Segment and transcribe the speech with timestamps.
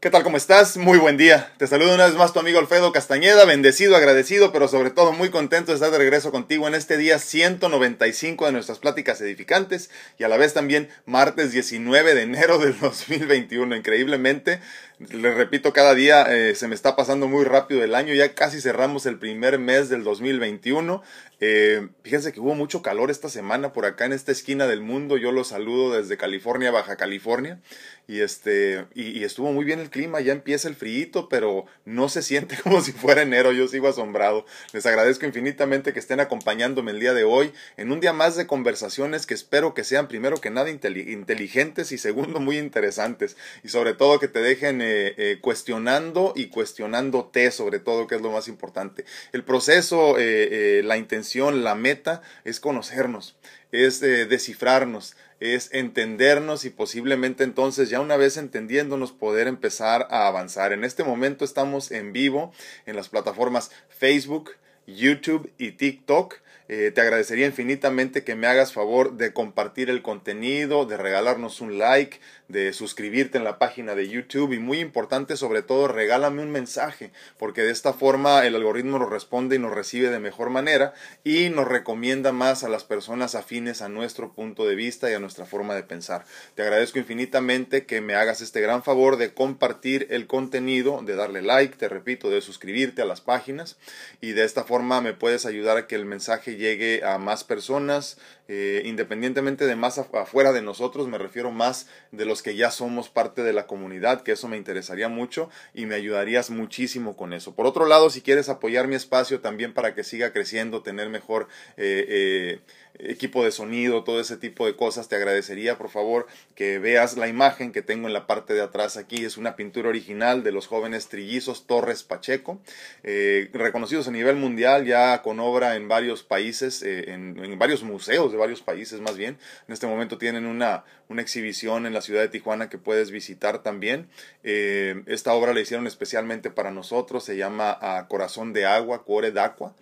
[0.00, 0.22] ¿Qué tal?
[0.22, 0.76] ¿Cómo estás?
[0.76, 1.52] Muy buen día.
[1.56, 5.30] Te saludo una vez más tu amigo Alfredo Castañeda, bendecido, agradecido, pero sobre todo muy
[5.30, 10.22] contento de estar de regreso contigo en este día 195 de nuestras pláticas edificantes y
[10.22, 13.74] a la vez también martes 19 de enero del 2021.
[13.74, 14.60] Increíblemente,
[14.98, 18.60] les repito, cada día eh, se me está pasando muy rápido el año, ya casi
[18.60, 21.02] cerramos el primer mes del 2021.
[21.40, 25.16] Eh, fíjense que hubo mucho calor esta semana por acá en esta esquina del mundo.
[25.16, 27.60] Yo los saludo desde California, Baja California.
[28.08, 32.22] Y este, y, estuvo muy bien el clima, ya empieza el frío, pero no se
[32.22, 34.46] siente como si fuera enero, yo sigo asombrado.
[34.72, 38.46] Les agradezco infinitamente que estén acompañándome el día de hoy en un día más de
[38.46, 43.36] conversaciones que espero que sean primero que nada inteligentes y segundo muy interesantes.
[43.62, 48.20] Y sobre todo que te dejen eh, eh, cuestionando y cuestionándote sobre todo, que es
[48.20, 49.04] lo más importante.
[49.32, 53.36] El proceso, eh, la intención, la meta es conocernos,
[53.72, 60.72] es descifrarnos es entendernos y posiblemente entonces ya una vez entendiéndonos poder empezar a avanzar.
[60.72, 62.52] En este momento estamos en vivo
[62.86, 64.50] en las plataformas Facebook,
[64.86, 66.36] YouTube y TikTok.
[66.70, 71.78] Eh, te agradecería infinitamente que me hagas favor de compartir el contenido, de regalarnos un
[71.78, 76.50] like, de suscribirte en la página de YouTube y muy importante sobre todo regálame un
[76.50, 80.94] mensaje porque de esta forma el algoritmo nos responde y nos recibe de mejor manera
[81.24, 85.20] y nos recomienda más a las personas afines a nuestro punto de vista y a
[85.20, 86.24] nuestra forma de pensar.
[86.54, 91.42] Te agradezco infinitamente que me hagas este gran favor de compartir el contenido, de darle
[91.42, 93.76] like, te repito, de suscribirte a las páginas
[94.20, 98.18] y de esta forma me puedes ayudar a que el mensaje llegue a más personas,
[98.48, 103.08] eh, independientemente de más afuera de nosotros, me refiero más de los que ya somos
[103.08, 107.54] parte de la comunidad, que eso me interesaría mucho y me ayudarías muchísimo con eso.
[107.54, 111.48] Por otro lado, si quieres apoyar mi espacio también para que siga creciendo, tener mejor
[111.76, 112.60] eh, eh,
[112.98, 117.28] equipo de sonido, todo ese tipo de cosas, te agradecería por favor que veas la
[117.28, 119.24] imagen que tengo en la parte de atrás aquí.
[119.24, 122.60] Es una pintura original de los jóvenes trillizos Torres Pacheco,
[123.02, 128.32] eh, reconocidos a nivel mundial ya con obra en varios países, eh, en, varios museos
[128.32, 129.38] de varios países más bien.
[129.66, 133.62] En este momento tienen una, una exhibición en la ciudad de Tijuana que puedes visitar
[133.62, 134.08] también.
[134.42, 139.74] Eh, esta obra la hicieron especialmente para nosotros, se llama Corazón de Agua, Cuore d'Aqua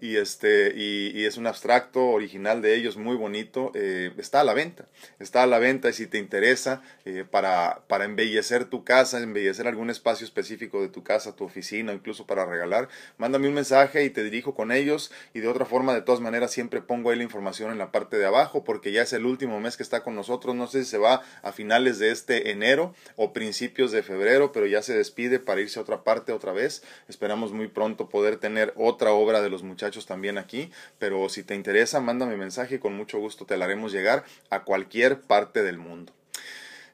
[0.00, 4.54] y este y, es un abstracto original de ellos muy bonito eh, está a la
[4.54, 4.86] venta
[5.18, 9.68] está a la venta y si te interesa eh, para, para embellecer tu casa embellecer
[9.68, 12.88] algún espacio específico de tu casa tu oficina incluso para regalar
[13.18, 16.50] mándame un mensaje y te dirijo con ellos y de otra forma de todas maneras
[16.50, 19.60] siempre pongo ahí la información en la parte de abajo porque ya es el último
[19.60, 22.94] mes que está con nosotros no sé si se va a finales de este enero
[23.16, 26.82] o principios de febrero pero ya se despide para irse a otra parte otra vez
[27.06, 31.54] esperamos muy pronto poder tener otra obra de los muchachos también aquí, pero si te
[31.54, 35.78] interesa, mándame mensaje y con mucho gusto te la haremos llegar a cualquier parte del
[35.78, 36.12] mundo.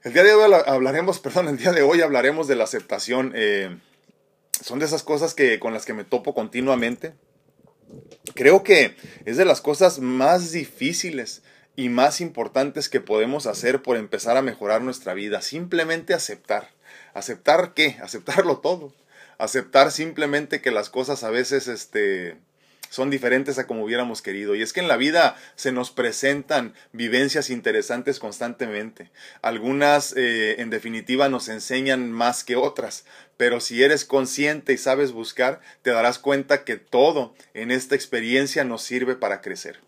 [0.03, 3.33] El día de hoy hablaremos, perdón, el día de hoy hablaremos de la aceptación.
[3.35, 3.77] Eh,
[4.63, 7.15] son de esas cosas que, con las que me topo continuamente.
[8.35, 11.43] Creo que es de las cosas más difíciles
[11.77, 15.43] y más importantes que podemos hacer por empezar a mejorar nuestra vida.
[15.43, 16.71] Simplemente aceptar.
[17.13, 17.97] ¿Aceptar qué?
[18.03, 18.93] Aceptarlo todo.
[19.39, 22.37] Aceptar simplemente que las cosas a veces, este,
[22.91, 24.55] son diferentes a como hubiéramos querido.
[24.55, 29.11] Y es que en la vida se nos presentan vivencias interesantes constantemente.
[29.43, 33.05] Algunas, eh, en definitiva, nos enseñan más que otras.
[33.37, 38.65] Pero si eres consciente y sabes buscar, te darás cuenta que todo en esta experiencia
[38.65, 39.81] nos sirve para crecer.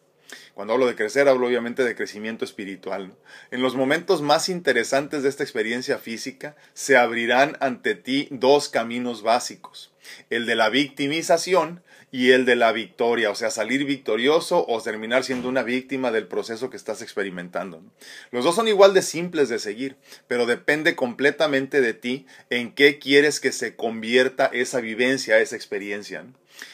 [0.58, 3.14] Cuando hablo de crecer, hablo obviamente de crecimiento espiritual.
[3.53, 9.22] En los momentos más interesantes de esta experiencia física, se abrirán ante ti dos caminos
[9.22, 9.92] básicos.
[10.31, 15.24] El de la victimización y el de la victoria, o sea, salir victorioso o terminar
[15.24, 17.82] siendo una víctima del proceso que estás experimentando.
[18.30, 19.96] Los dos son igual de simples de seguir,
[20.26, 26.24] pero depende completamente de ti en qué quieres que se convierta esa vivencia, esa experiencia.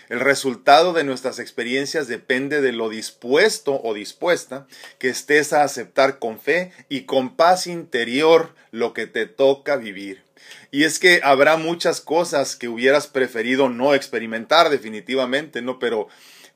[0.08, 4.66] El resultado de nuestras experiencias depende de lo dispuesto o dispuesta
[4.98, 10.22] que estés a aceptar con fe y con paz interior lo que te toca vivir.
[10.70, 15.78] Y es que habrá muchas cosas que hubieras preferido no experimentar definitivamente, ¿no?
[15.78, 16.08] Pero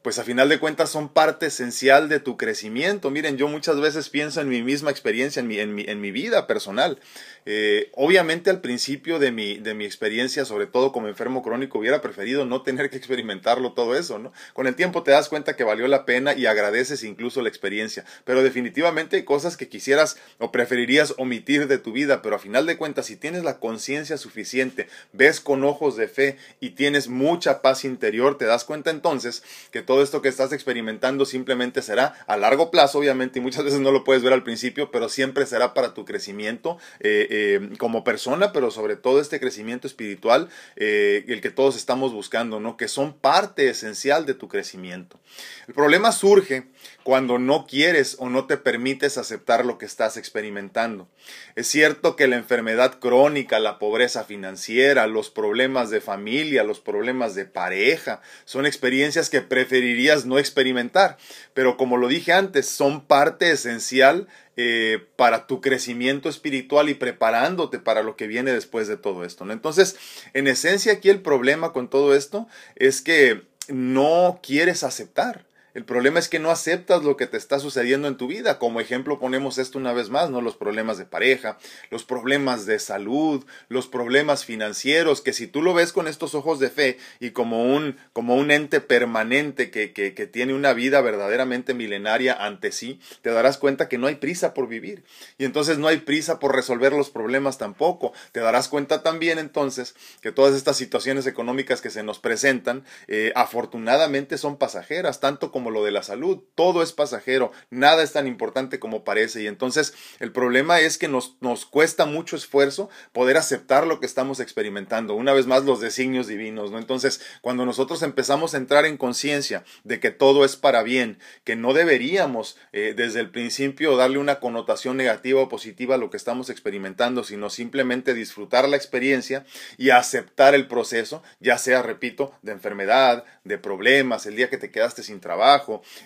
[0.02, 3.11] pues a final de cuentas son parte esencial de tu crecimiento.
[3.11, 6.12] Miren, yo muchas veces pienso en mi misma experiencia, en mi, en mi, en mi
[6.12, 7.00] vida personal.
[7.50, 12.02] Eh, obviamente al principio de mi, de mi experiencia, sobre todo como enfermo crónico, hubiera
[12.02, 14.34] preferido no tener que experimentarlo todo eso, ¿no?
[14.52, 18.04] Con el tiempo te das cuenta que valió la pena y agradeces incluso la experiencia,
[18.26, 22.66] pero definitivamente hay cosas que quisieras o preferirías omitir de tu vida, pero a final
[22.66, 27.62] de cuentas, si tienes la conciencia suficiente, ves con ojos de fe y tienes mucha
[27.62, 32.36] paz interior, te das cuenta entonces que todo esto que estás experimentando simplemente será a
[32.36, 35.72] largo plazo, obviamente, y muchas veces no lo puedes ver al principio, pero siempre será
[35.72, 41.40] para tu crecimiento eh, eh, como persona, pero sobre todo este crecimiento espiritual, eh, el
[41.40, 42.76] que todos estamos buscando, ¿no?
[42.76, 45.20] Que son parte esencial de tu crecimiento.
[45.69, 46.64] El problema surge
[47.08, 51.08] cuando no quieres o no te permites aceptar lo que estás experimentando.
[51.56, 57.34] Es cierto que la enfermedad crónica, la pobreza financiera, los problemas de familia, los problemas
[57.34, 61.16] de pareja, son experiencias que preferirías no experimentar,
[61.55, 64.28] pero como lo dije antes, son parte esencial
[64.58, 69.50] eh, para tu crecimiento espiritual y preparándote para lo que viene después de todo esto.
[69.50, 69.96] Entonces,
[70.34, 75.47] en esencia aquí el problema con todo esto es que no quieres aceptar.
[75.75, 78.59] El problema es que no aceptas lo que te está sucediendo en tu vida.
[78.59, 80.41] Como ejemplo ponemos esto una vez más, ¿no?
[80.41, 81.59] Los problemas de pareja,
[81.91, 86.59] los problemas de salud, los problemas financieros, que si tú lo ves con estos ojos
[86.59, 91.75] de fe y como un, como un ente permanente que, que, tiene una vida verdaderamente
[91.75, 95.05] milenaria ante sí, te darás cuenta que no hay prisa por vivir.
[95.37, 98.12] Y entonces no hay prisa por resolver los problemas tampoco.
[98.32, 103.32] Te darás cuenta también entonces que todas estas situaciones económicas que se nos presentan, eh,
[103.35, 108.26] afortunadamente son pasajeras, tanto como lo de la salud, todo es pasajero, nada es tan
[108.26, 113.37] importante como parece y entonces el problema es que nos, nos cuesta mucho esfuerzo poder
[113.37, 116.78] aceptar lo que estamos experimentando, una vez más los designios divinos, ¿no?
[116.78, 121.56] Entonces, cuando nosotros empezamos a entrar en conciencia de que todo es para bien, que
[121.56, 126.16] no deberíamos eh, desde el principio darle una connotación negativa o positiva a lo que
[126.16, 129.44] estamos experimentando, sino simplemente disfrutar la experiencia
[129.76, 134.70] y aceptar el proceso, ya sea, repito, de enfermedad, de problemas, el día que te
[134.70, 135.47] quedaste sin trabajo,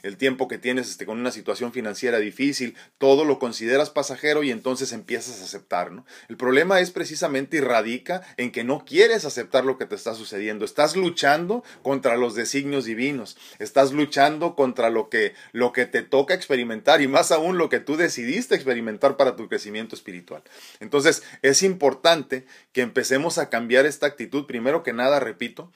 [0.02, 4.50] el tiempo que tienes este, con una situación financiera difícil, todo lo consideras pasajero y
[4.50, 5.82] entonces empiezas a aceptar.
[6.28, 10.14] El problema es precisamente y radica en que no quieres aceptar lo que te está
[10.14, 10.64] sucediendo.
[10.64, 13.36] Estás luchando contra los designios divinos.
[13.58, 17.80] Estás luchando contra lo que, lo que te toca experimentar y más aún lo que
[17.80, 20.42] tú decidiste experimentar para tu crecimiento espiritual.
[20.80, 24.46] Entonces es importante que empecemos a cambiar esta actitud.
[24.46, 25.72] Primero que nada, repito,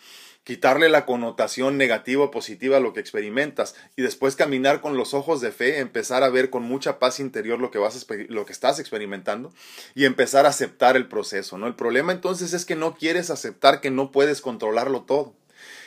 [0.46, 5.12] quitarle la connotación negativa o positiva a lo que experimentas y después caminar con los
[5.12, 8.52] ojos de fe, empezar a ver con mucha paz interior lo que, vas lo que
[8.52, 9.52] estás experimentando
[9.96, 11.66] y empezar a aceptar el proceso, ¿no?
[11.66, 15.34] El problema entonces es que no quieres aceptar que no puedes controlarlo todo.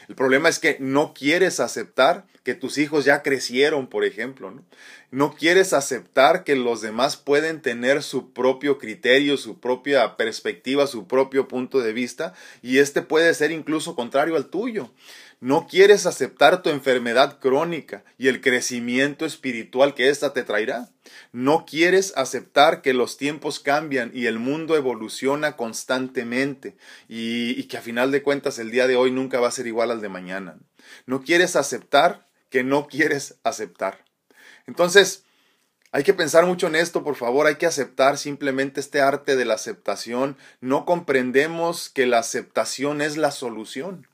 [0.10, 4.52] El problema es que no quieres aceptar que tus hijos ya crecieron, por ejemplo.
[5.12, 5.36] ¿no?
[5.36, 11.48] quieres aceptar que los demás pueden tener su propio criterio, su propia perspectiva, su propio
[11.48, 12.34] punto de vista,
[12.64, 14.90] y este puede ser incluso contrario al tuyo.
[15.42, 20.90] No quieres aceptar tu enfermedad crónica y el crecimiento espiritual que ésta te traerá.
[21.32, 26.76] No quieres aceptar que los tiempos cambian y el mundo evoluciona constantemente
[27.08, 29.66] y, y, que a final de cuentas el día de hoy nunca va a ser
[29.66, 30.58] igual al de mañana.
[31.06, 34.04] No quieres aceptar que no quieres aceptar.
[34.68, 35.24] Entonces,
[35.94, 39.46] hay que pensar mucho en esto, por favor, hay que aceptar simplemente este arte de
[39.46, 40.38] la aceptación.
[40.60, 44.06] No comprendemos que la aceptación es la solución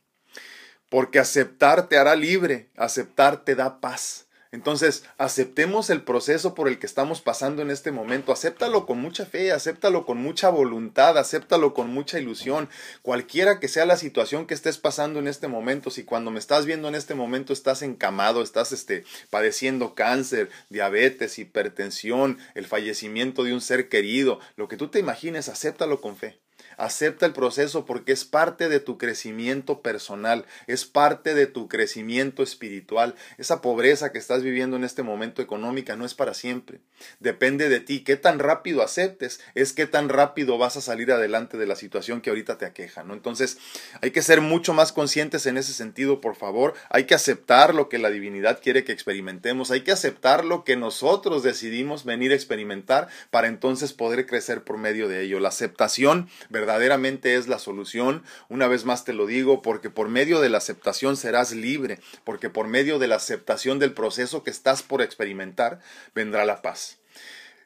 [0.89, 4.25] porque aceptar te hará libre, aceptar te da paz.
[4.55, 8.31] Entonces, aceptemos el proceso por el que estamos pasando en este momento.
[8.31, 12.69] Acéptalo con mucha fe, acéptalo con mucha voluntad, acéptalo con mucha ilusión.
[13.01, 16.65] Cualquiera que sea la situación que estés pasando en este momento, si cuando me estás
[16.65, 23.53] viendo en este momento estás encamado, estás este, padeciendo cáncer, diabetes, hipertensión, el fallecimiento de
[23.53, 26.44] un ser querido, lo que tú te imagines, acéptalo con fe.
[26.77, 32.43] Acepta el proceso porque es parte de tu crecimiento personal, es parte de tu crecimiento
[32.43, 33.15] espiritual.
[33.37, 36.79] Esa pobreza que estás viviendo en este momento económica no es para siempre.
[37.19, 38.03] Depende de ti.
[38.03, 42.21] Qué tan rápido aceptes es qué tan rápido vas a salir adelante de la situación
[42.21, 43.13] que ahorita te aqueja, ¿no?
[43.13, 43.57] Entonces,
[44.01, 46.73] hay que ser mucho más conscientes en ese sentido, por favor.
[46.89, 49.71] Hay que aceptar lo que la divinidad quiere que experimentemos.
[49.71, 54.77] Hay que aceptar lo que nosotros decidimos venir a experimentar para entonces poder crecer por
[54.77, 55.39] medio de ello.
[55.39, 56.64] La aceptación, ¿verdad?
[56.65, 58.23] Verdaderamente es la solución.
[58.49, 62.49] Una vez más te lo digo, porque por medio de la aceptación serás libre, porque
[62.49, 65.79] por medio de la aceptación del proceso que estás por experimentar
[66.15, 66.97] vendrá la paz.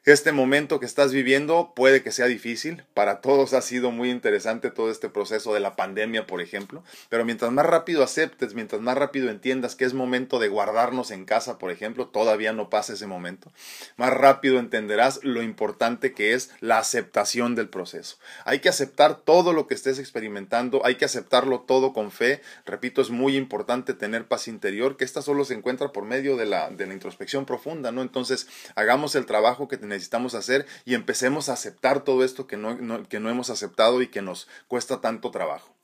[0.06, 4.70] Este momento que estás viviendo puede que sea difícil, para todos ha sido muy interesante
[4.70, 8.96] todo este proceso de la pandemia, por ejemplo, pero mientras más rápido aceptes, mientras más
[8.96, 13.06] rápido entiendas que es momento de guardarnos en casa, por ejemplo, todavía no pasa ese
[13.06, 13.52] momento,
[13.98, 18.16] más rápido entenderás lo importante que es la aceptación del proceso.
[18.46, 23.02] Hay que aceptar todo lo que estés experimentando, hay que aceptarlo todo con fe, repito,
[23.02, 26.70] es muy importante tener paz interior, que esta solo se encuentra por medio de la,
[26.70, 28.00] de la introspección profunda, ¿no?
[28.00, 33.06] Entonces, hagamos el trabajo que necesitamos hacer y empecemos a aceptar todo esto que no,
[33.08, 35.76] que no hemos aceptado y que nos cuesta tanto trabajo.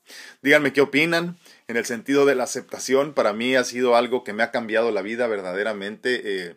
[0.42, 1.36] Díganme qué opinan.
[1.68, 4.90] En el sentido de la aceptación, para mí ha sido algo que me ha cambiado
[4.90, 6.20] la vida verdaderamente.
[6.24, 6.56] Eh,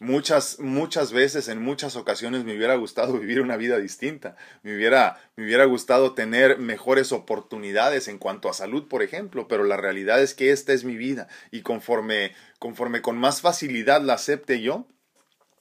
[0.00, 4.36] muchas, muchas veces, en muchas ocasiones me hubiera gustado vivir una vida distinta.
[4.62, 9.64] Me hubiera, me hubiera gustado tener mejores oportunidades en cuanto a salud, por ejemplo, pero
[9.64, 14.14] la realidad es que esta es mi vida y conforme, conforme con más facilidad la
[14.14, 14.86] acepte yo,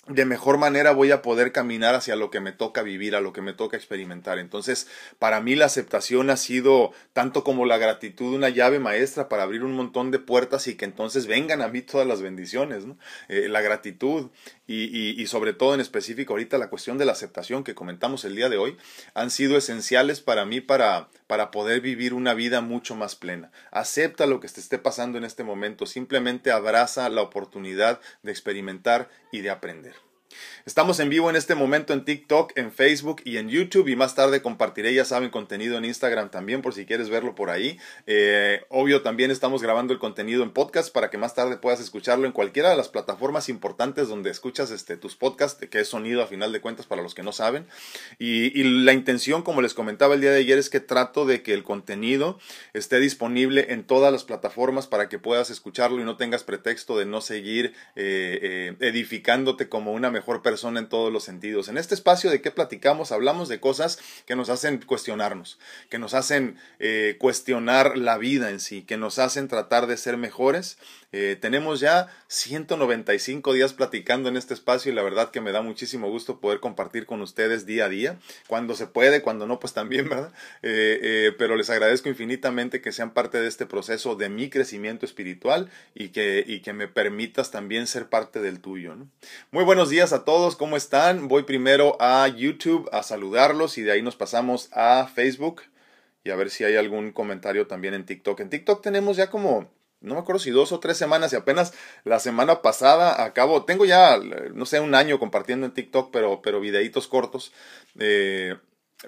[0.09, 3.31] de mejor manera voy a poder caminar hacia lo que me toca vivir, a lo
[3.31, 4.39] que me toca experimentar.
[4.39, 4.87] Entonces,
[5.19, 9.63] para mí la aceptación ha sido tanto como la gratitud una llave maestra para abrir
[9.63, 12.85] un montón de puertas y que entonces vengan a mí todas las bendiciones.
[12.85, 12.97] ¿no?
[13.27, 14.31] Eh, la gratitud
[14.69, 18.23] y, y, y, sobre todo en específico ahorita la cuestión de la aceptación que comentamos
[18.23, 18.77] el día de hoy
[19.15, 23.51] han sido esenciales para mí para, para poder vivir una vida mucho más plena.
[23.71, 29.09] Acepta lo que te esté pasando en este momento, simplemente abraza la oportunidad de experimentar
[29.31, 30.08] y de aprender.
[30.65, 34.13] Estamos en vivo en este momento en TikTok, en Facebook y en YouTube y más
[34.13, 37.79] tarde compartiré, ya saben, contenido en Instagram también por si quieres verlo por ahí.
[38.05, 42.27] Eh, obvio, también estamos grabando el contenido en podcast para que más tarde puedas escucharlo
[42.27, 46.27] en cualquiera de las plataformas importantes donde escuchas este, tus podcasts, que es sonido a
[46.27, 47.65] final de cuentas para los que no saben.
[48.19, 51.53] Y, la intención, como les comentaba el día de ayer, es que trato de que
[51.53, 52.37] el contenido
[52.73, 57.05] esté disponible en todas las plataformas para que puedas escucharlo y no tengas pretexto de
[57.05, 61.67] no seguir eh, eh, edificándote como una mejor persona en todos los sentidos.
[61.67, 65.59] En este espacio de qué platicamos, hablamos de cosas que nos hacen cuestionarnos,
[65.89, 70.17] que nos hacen eh, cuestionar la vida en sí, que nos hacen tratar de ser
[70.17, 70.77] mejores.
[71.11, 75.63] Eh, tenemos ya 195 días platicando en este espacio y la verdad que me da
[75.63, 79.73] muchísimo gusto poder compartir con ustedes día a día, cuando se puede, cuando no, pues
[79.73, 80.31] también, ¿verdad?
[80.61, 85.71] Eh, pero les agradezco infinitamente que sean parte de este proceso de mi crecimiento espiritual
[85.95, 88.89] y que, y que me permitas también ser parte del tuyo.
[89.51, 90.55] Muy buenos días a todos.
[90.55, 91.27] ¿cómo están?
[91.27, 95.61] Voy primero a YouTube a saludarlos y de ahí nos pasamos a Facebook
[96.23, 98.39] y a ver si hay algún comentario también en TikTok.
[98.39, 99.69] En TikTok tenemos ya como,
[100.01, 101.73] no me acuerdo si dos o tres semanas y apenas
[102.05, 104.17] la semana pasada acabo, tengo ya,
[104.53, 107.51] no sé, un año compartiendo en TikTok, pero, pero videitos cortos.
[107.99, 108.55] Eh,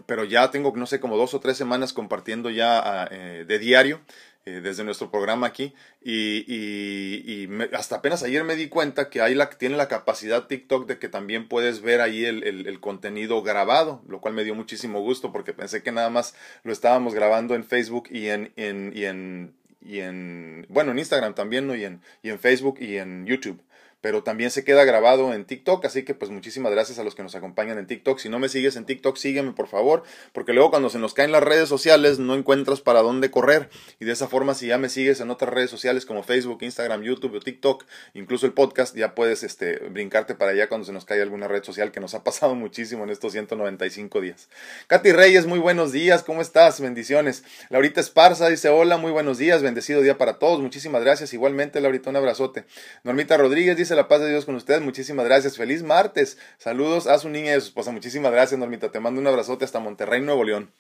[0.06, 3.60] pero ya tengo, no sé, como dos o tres semanas compartiendo ya ah, eh, de
[3.60, 4.02] diario.
[4.44, 9.36] Eh, desde nuestro programa aquí y, y, hasta apenas ayer me di cuenta que ahí
[9.36, 14.02] la, tiene la capacidad TikTok de que también puedes ver ahí el, el, contenido grabado,
[14.08, 16.34] lo cual me dio muchísimo gusto porque pensé que nada más
[16.64, 21.36] lo estábamos grabando en Facebook y en, en, y en, y en bueno, en Instagram
[21.36, 21.76] también, ¿no?
[21.76, 23.62] y, en, y en Facebook y en YouTube
[24.02, 27.24] pero también se queda grabado en TikTok, así que pues muchísimas gracias a los que
[27.24, 28.20] nos acompañan en TikTok.
[28.20, 30.04] Si no me sigues en TikTok, sígueme por favor,
[30.34, 34.06] porque luego cuando se nos caen las redes sociales no encuentras para dónde correr y
[34.06, 37.36] de esa forma si ya me sigues en otras redes sociales como Facebook, Instagram, YouTube
[37.36, 41.22] o TikTok, incluso el podcast, ya puedes este, brincarte para allá cuando se nos cae
[41.22, 44.50] alguna red social que nos ha pasado muchísimo en estos 195 días.
[44.88, 46.82] Katy Reyes, muy buenos días, ¿cómo estás?
[46.82, 47.44] Bendiciones.
[47.70, 51.34] Laurita Esparza dice hola, muy buenos días, bendecido día para todos, muchísimas gracias.
[51.34, 52.66] Igualmente, Laurita, un abrazote.
[53.04, 54.82] Normita Rodríguez dice la paz de Dios con ustedes.
[54.82, 55.58] Muchísimas gracias.
[55.58, 56.38] Feliz martes.
[56.58, 57.92] Saludos a su niña y a su esposa.
[57.92, 58.92] Muchísimas gracias, Normita.
[58.92, 60.72] Te mando un abrazote hasta Monterrey, Nuevo León.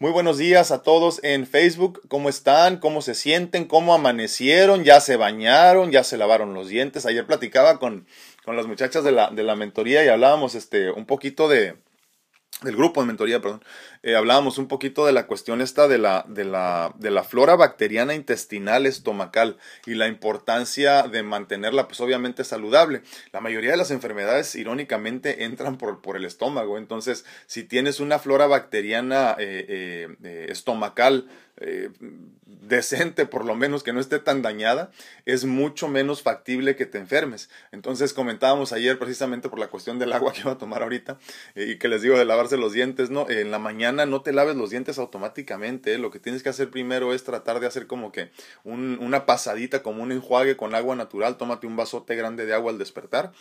[0.00, 2.02] Muy buenos días a todos en Facebook.
[2.08, 2.78] ¿Cómo están?
[2.78, 3.64] ¿Cómo se sienten?
[3.64, 4.82] ¿Cómo amanecieron?
[4.82, 5.92] ¿Ya se bañaron?
[5.92, 7.06] ¿Ya se lavaron los dientes?
[7.06, 8.06] Ayer platicaba con,
[8.44, 11.76] con las muchachas de la, de la mentoría y hablábamos este, un poquito de,
[12.62, 13.62] del grupo de mentoría, perdón,
[14.04, 17.56] eh, hablábamos un poquito de la cuestión esta de la, de, la, de la flora
[17.56, 19.56] bacteriana intestinal estomacal
[19.86, 23.00] y la importancia de mantenerla, pues obviamente saludable.
[23.32, 26.76] La mayoría de las enfermedades, irónicamente, entran por, por el estómago.
[26.76, 31.26] Entonces, si tienes una flora bacteriana eh, eh, estomacal
[32.46, 34.90] decente, por lo menos que no esté tan dañada,
[35.24, 37.50] es mucho menos factible que te enfermes.
[37.72, 41.18] Entonces comentábamos ayer precisamente por la cuestión del agua que iba a tomar ahorita
[41.54, 43.28] y que les digo de lavarse los dientes, ¿no?
[43.28, 45.98] En la mañana no te laves los dientes automáticamente, ¿eh?
[45.98, 48.30] lo que tienes que hacer primero es tratar de hacer como que
[48.64, 52.78] una pasadita, como un enjuague con agua natural, tómate un vasote grande de agua al
[52.78, 53.32] despertar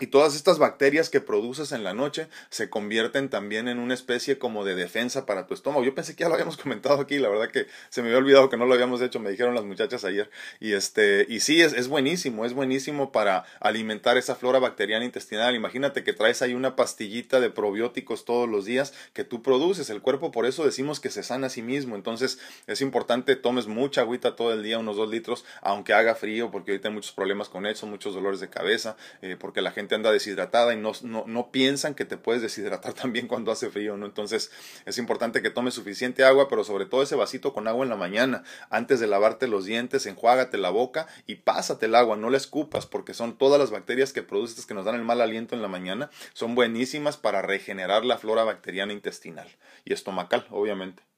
[0.00, 4.38] y todas estas bacterias que produces en la noche se convierten también en una especie
[4.38, 5.84] como de defensa para tu estómago.
[5.84, 8.48] Yo pensé que ya lo habíamos comentado aquí, la verdad que se me había olvidado
[8.48, 10.30] que no lo habíamos hecho, me dijeron las muchachas ayer.
[10.60, 15.54] Y este, y sí, es, es buenísimo, es buenísimo para alimentar esa flora bacteriana intestinal.
[15.54, 19.90] Imagínate que traes ahí una pastillita de probióticos todos los días que tú produces.
[19.90, 21.96] El cuerpo, por eso decimos que se sana a sí mismo.
[21.96, 26.50] Entonces, es importante tomes mucha agüita todo el día, unos dos litros, aunque haga frío,
[26.50, 29.87] porque ahorita hay muchos problemas con eso, muchos dolores de cabeza, eh, porque la gente
[29.94, 33.96] anda deshidratada y no, no, no, piensan que te puedes deshidratar también cuando hace frío,
[33.96, 34.06] ¿no?
[34.06, 34.50] Entonces
[34.84, 37.96] es importante que tomes suficiente agua, pero sobre todo ese vasito con agua en la
[37.96, 42.36] mañana, antes de lavarte los dientes, enjuágate la boca y pásate el agua, no la
[42.36, 45.62] escupas, porque son todas las bacterias que produces que nos dan el mal aliento en
[45.62, 49.48] la mañana, son buenísimas para regenerar la flora bacteriana intestinal
[49.84, 51.08] y estomacal, obviamente.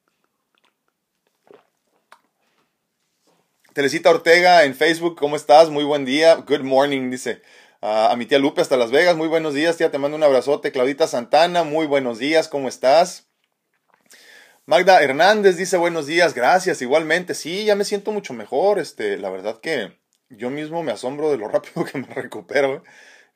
[3.73, 5.71] Teresita Ortega en Facebook, ¿cómo estás?
[5.71, 6.35] Muy buen día.
[6.35, 7.41] Good morning, dice.
[7.83, 10.73] A mi tía Lupe hasta Las Vegas, muy buenos días, tía, te mando un abrazote.
[10.73, 13.31] Claudita Santana, muy buenos días, ¿cómo estás?
[14.67, 17.35] Magda Hernández dice buenos días, gracias, igualmente.
[17.35, 18.79] Sí, ya me siento mucho mejor.
[18.79, 22.77] Este, la verdad que yo mismo me asombro de lo rápido que me recupero.
[22.77, 22.83] ¿eh?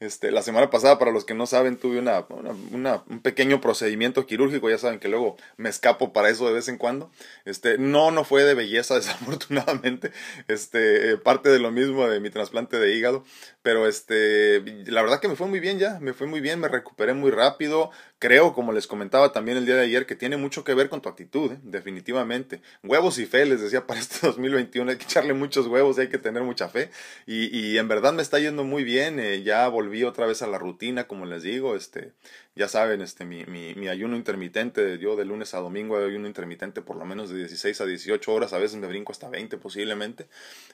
[0.05, 4.69] Este, la semana pasada, para los que no saben, tuve una, un pequeño procedimiento quirúrgico.
[4.69, 7.11] Ya saben que luego me escapo para eso de vez en cuando.
[7.47, 10.13] Este, no, no fue de belleza, desafortunadamente.
[10.47, 13.25] Este, eh, parte de lo mismo de mi trasplante de hígado.
[13.63, 15.99] Pero este, la verdad que me fue muy bien ya.
[16.01, 17.91] Me fue muy bien, me recuperé muy rápido.
[18.25, 21.03] Creo, como les comentaba también el día de ayer, que tiene mucho que ver con
[21.03, 21.59] tu actitud, ¿eh?
[21.63, 22.63] definitivamente.
[22.83, 26.17] Huevos y fe, les decía, para este 2021 hay que echarle muchos huevos, hay que
[26.17, 26.89] tener mucha fe.
[27.27, 29.21] Y, y en verdad me está yendo muy bien.
[29.21, 31.77] Eh, ya volví otra vez a la rutina, como les digo.
[31.77, 32.13] Este,
[32.57, 36.97] ya saben, este, mi, mi, ayuno intermitente, yo de lunes a domingo ayuno intermitente por
[36.97, 40.29] lo menos de 16 a 18 horas, a veces me brinco hasta 20 posiblemente,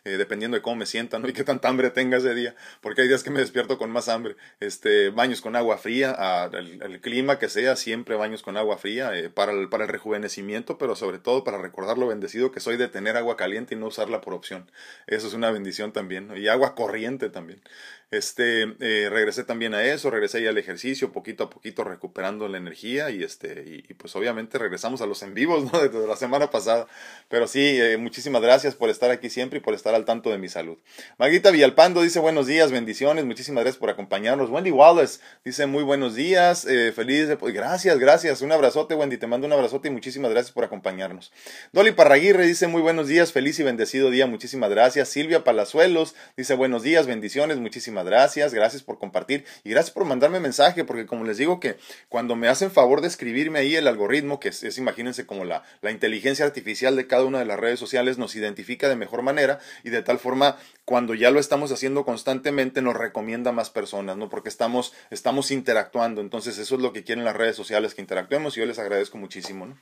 [0.04, 1.28] eh, dependiendo de cómo me sienta, ¿no?
[1.30, 4.08] Y qué tanta hambre tenga ese día, porque hay días que me despierto con más
[4.08, 4.36] hambre.
[4.60, 9.30] Este, baños con agua fría, el, clima que sea, siempre baños con agua fría, eh,
[9.30, 12.88] para, el, para el rejuvenecimiento, pero sobre todo para recordar lo bendecido que soy de
[12.88, 14.70] tener agua caliente y no usarla por opción.
[15.06, 16.36] Eso es una bendición también, ¿no?
[16.36, 17.62] Y agua corriente también.
[18.10, 22.58] Este, eh, regresé también a eso, regresé ya al ejercicio, poquito a poquito recuperando la
[22.58, 25.80] energía y este, y, pues obviamente regresamos a los en vivos, ¿no?
[25.80, 26.88] Desde la semana pasada.
[27.28, 30.38] Pero sí, eh, muchísimas gracias por estar aquí siempre y por estar al tanto de
[30.38, 30.76] mi salud.
[31.18, 34.50] Maguita Villalpando dice buenos días, bendiciones, muchísimas gracias por acompañarnos.
[34.50, 39.28] Wendy Wallace dice muy buenos días, eh, feliz, pues, gracias, gracias, un abrazote Wendy, te
[39.28, 41.32] mando un abrazote y muchísimas gracias por acompañarnos.
[41.72, 45.08] Dolly Parraguirre dice muy buenos días, feliz y bendecido día, muchísimas gracias.
[45.08, 50.40] Silvia Palazuelos dice buenos días, bendiciones, muchísimas gracias, gracias por compartir y gracias por mandarme
[50.40, 51.76] mensaje, porque como les digo que
[52.08, 55.90] cuando me hacen favor de escribirme ahí el algoritmo, que es, imagínense como la, la
[55.90, 59.90] inteligencia artificial de cada una de las redes sociales, nos identifica de mejor manera y
[59.90, 64.28] de tal forma cuando ya lo estamos haciendo constantemente nos recomienda más personas, ¿no?
[64.28, 68.56] Porque estamos, estamos interactuando, entonces eso es lo que quieren las redes sociales, que interactuemos
[68.56, 69.78] y yo les agradezco muchísimo, ¿no?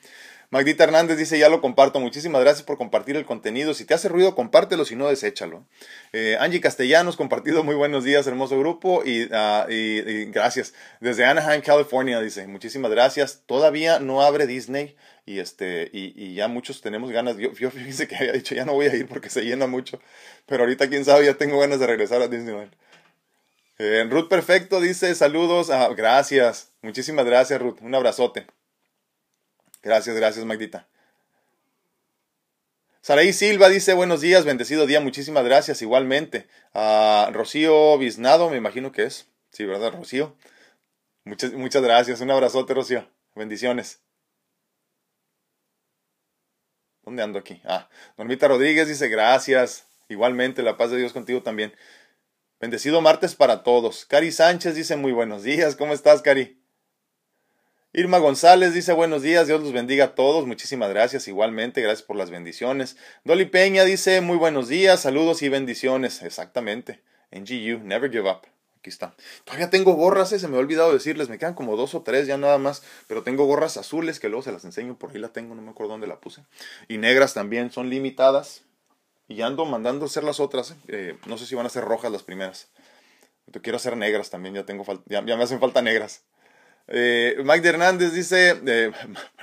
[0.50, 3.74] Magdita Hernández dice, ya lo comparto, muchísimas gracias por compartir el contenido.
[3.74, 5.66] Si te hace ruido, compártelo, si no, deséchalo.
[6.14, 10.72] Eh, Angie Castellanos, compartido, muy buenos días, hermoso grupo, ah, y, gracias.
[11.00, 13.42] Desde Anaheim, California, dice, muchísimas gracias.
[13.44, 18.16] Todavía no abre Disney y este y, ya muchos tenemos ganas yo, yo fíjense que
[18.16, 20.00] había dicho ya no voy a ir porque se llena mucho
[20.46, 22.72] pero ahorita quién sabe ya tengo ganas de regresar a Disneyland
[23.78, 28.46] eh, Ruth Perfecto dice saludos ah, gracias muchísimas gracias Ruth un abrazote
[29.82, 30.88] Gracias, gracias, Magdita.
[33.00, 36.46] Saraí Silva dice buenos días, bendecido día, muchísimas gracias, igualmente.
[36.74, 39.28] a Rocío Biznado, me imagino que es.
[39.50, 40.36] Sí, ¿verdad, Rocío?
[41.24, 43.08] Muchas, muchas gracias, un abrazote, Rocío.
[43.34, 44.02] Bendiciones.
[47.02, 47.62] ¿Dónde ando aquí?
[47.64, 47.88] Ah,
[48.18, 49.86] Normita Rodríguez dice gracias.
[50.08, 51.72] Igualmente, la paz de Dios contigo también.
[52.60, 54.04] Bendecido martes para todos.
[54.04, 55.76] Cari Sánchez dice muy buenos días.
[55.76, 56.57] ¿Cómo estás, Cari?
[57.94, 62.16] Irma González dice buenos días, Dios los bendiga a todos, muchísimas gracias igualmente, gracias por
[62.16, 62.98] las bendiciones.
[63.24, 67.00] Dolly Peña dice muy buenos días, saludos y bendiciones, exactamente.
[67.30, 68.42] NGU, never give up.
[68.78, 69.16] Aquí está.
[69.44, 72.26] Todavía tengo gorras, eh, se me ha olvidado decirles, me quedan como dos o tres
[72.26, 75.30] ya nada más, pero tengo gorras azules que luego se las enseño, por ahí la
[75.30, 76.42] tengo, no me acuerdo dónde la puse.
[76.88, 78.64] Y negras también, son limitadas.
[79.28, 82.22] Y ando mandando hacer las otras, eh, no sé si van a ser rojas las
[82.22, 82.68] primeras.
[83.46, 86.22] Yo quiero hacer negras también, ya, tengo ya me hacen falta negras.
[86.90, 88.90] Eh, Magdi Hernández dice, eh,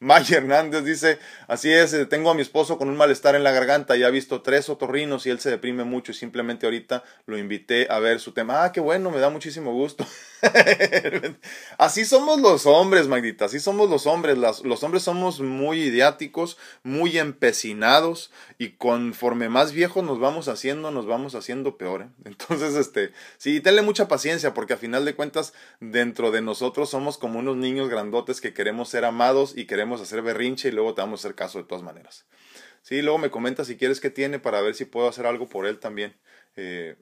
[0.00, 3.52] Magdi, Hernández dice, así es, eh, tengo a mi esposo con un malestar en la
[3.52, 7.38] garganta, ya ha visto tres otorrinos y él se deprime mucho y simplemente ahorita lo
[7.38, 8.64] invité a ver su tema.
[8.64, 10.04] Ah, qué bueno, me da muchísimo gusto.
[11.78, 14.36] así somos los hombres, Magdita, así somos los hombres.
[14.36, 21.06] los hombres somos muy idiáticos, muy empecinados y conforme más viejos nos vamos haciendo, nos
[21.06, 22.02] vamos haciendo peor.
[22.02, 22.08] ¿eh?
[22.24, 27.18] Entonces, este, sí, tenle mucha paciencia porque a final de cuentas, dentro de nosotros somos
[27.18, 31.02] como unos niños grandotes que queremos ser amados y queremos hacer berrinche y luego te
[31.02, 32.26] vamos a hacer caso de todas maneras.
[32.82, 35.66] Sí, luego me comenta si quieres que tiene para ver si puedo hacer algo por
[35.66, 36.16] él también.
[36.56, 36.96] Eh,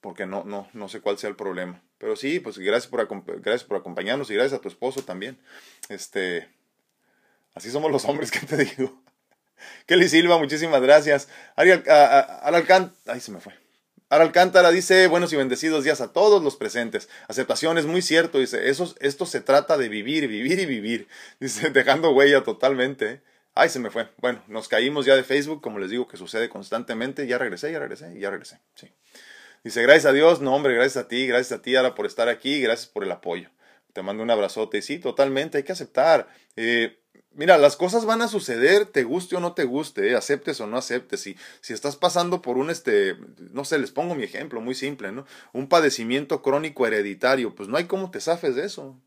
[0.00, 1.82] porque no, no, no sé cuál sea el problema.
[1.98, 3.06] Pero sí, pues gracias por,
[3.40, 5.38] gracias por acompañarnos y gracias a tu esposo también.
[5.88, 6.48] Este,
[7.54, 9.02] así somos los hombres, ¿qué te digo?
[9.86, 11.28] Kelly Silva, muchísimas gracias.
[11.56, 13.59] Ariel, Alcántara, ay se me fue.
[14.12, 17.08] Ara Alcántara dice, buenos y bendecidos días a todos los presentes.
[17.28, 21.06] Aceptación es muy cierto, dice, esto se trata de vivir, vivir y vivir.
[21.38, 23.22] Dice, dejando huella totalmente.
[23.54, 24.08] Ay, se me fue.
[24.16, 27.28] Bueno, nos caímos ya de Facebook, como les digo que sucede constantemente.
[27.28, 28.58] Ya regresé, ya regresé, ya regresé.
[28.74, 28.90] Sí.
[29.62, 32.28] Dice, gracias a Dios, no hombre, gracias a ti, gracias a ti, Ara, por estar
[32.28, 33.50] aquí, gracias por el apoyo.
[33.92, 34.82] Te mando un abrazote.
[34.82, 36.26] Sí, totalmente, hay que aceptar.
[36.56, 36.99] Eh,
[37.32, 40.16] Mira, las cosas van a suceder, te guste o no te guste, ¿eh?
[40.16, 41.20] aceptes o no aceptes.
[41.20, 43.16] Si, si estás pasando por un, este,
[43.52, 45.26] no sé, les pongo mi ejemplo, muy simple, ¿no?
[45.52, 49.00] Un padecimiento crónico hereditario, pues no hay cómo te zafes de eso.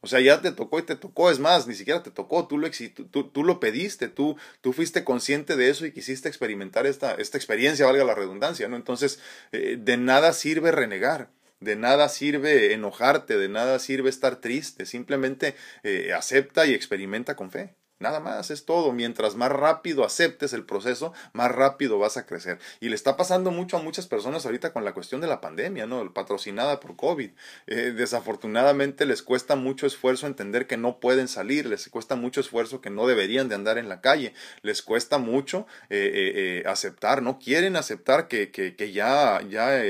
[0.00, 2.56] O sea, ya te tocó y te tocó, es más, ni siquiera te tocó, tú
[2.56, 2.70] lo,
[3.10, 7.36] tú, tú lo pediste, tú, tú fuiste consciente de eso y quisiste experimentar esta, esta
[7.36, 8.76] experiencia, valga la redundancia, ¿no?
[8.76, 9.18] Entonces,
[9.52, 11.30] eh, de nada sirve renegar.
[11.60, 17.50] De nada sirve enojarte, de nada sirve estar triste, simplemente eh, acepta y experimenta con
[17.50, 17.77] fe.
[18.00, 18.92] Nada más, es todo.
[18.92, 22.58] Mientras más rápido aceptes el proceso, más rápido vas a crecer.
[22.80, 25.86] Y le está pasando mucho a muchas personas ahorita con la cuestión de la pandemia,
[25.86, 26.12] ¿no?
[26.12, 27.30] Patrocinada por COVID.
[27.66, 32.80] Eh, desafortunadamente les cuesta mucho esfuerzo entender que no pueden salir, les cuesta mucho esfuerzo
[32.80, 34.32] que no deberían de andar en la calle,
[34.62, 39.82] les cuesta mucho eh, eh, aceptar, no quieren aceptar que, que, que ya, ya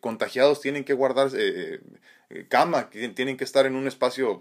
[0.00, 1.30] contagiados tienen que guardar
[2.48, 4.40] cama, tienen que estar en un espacio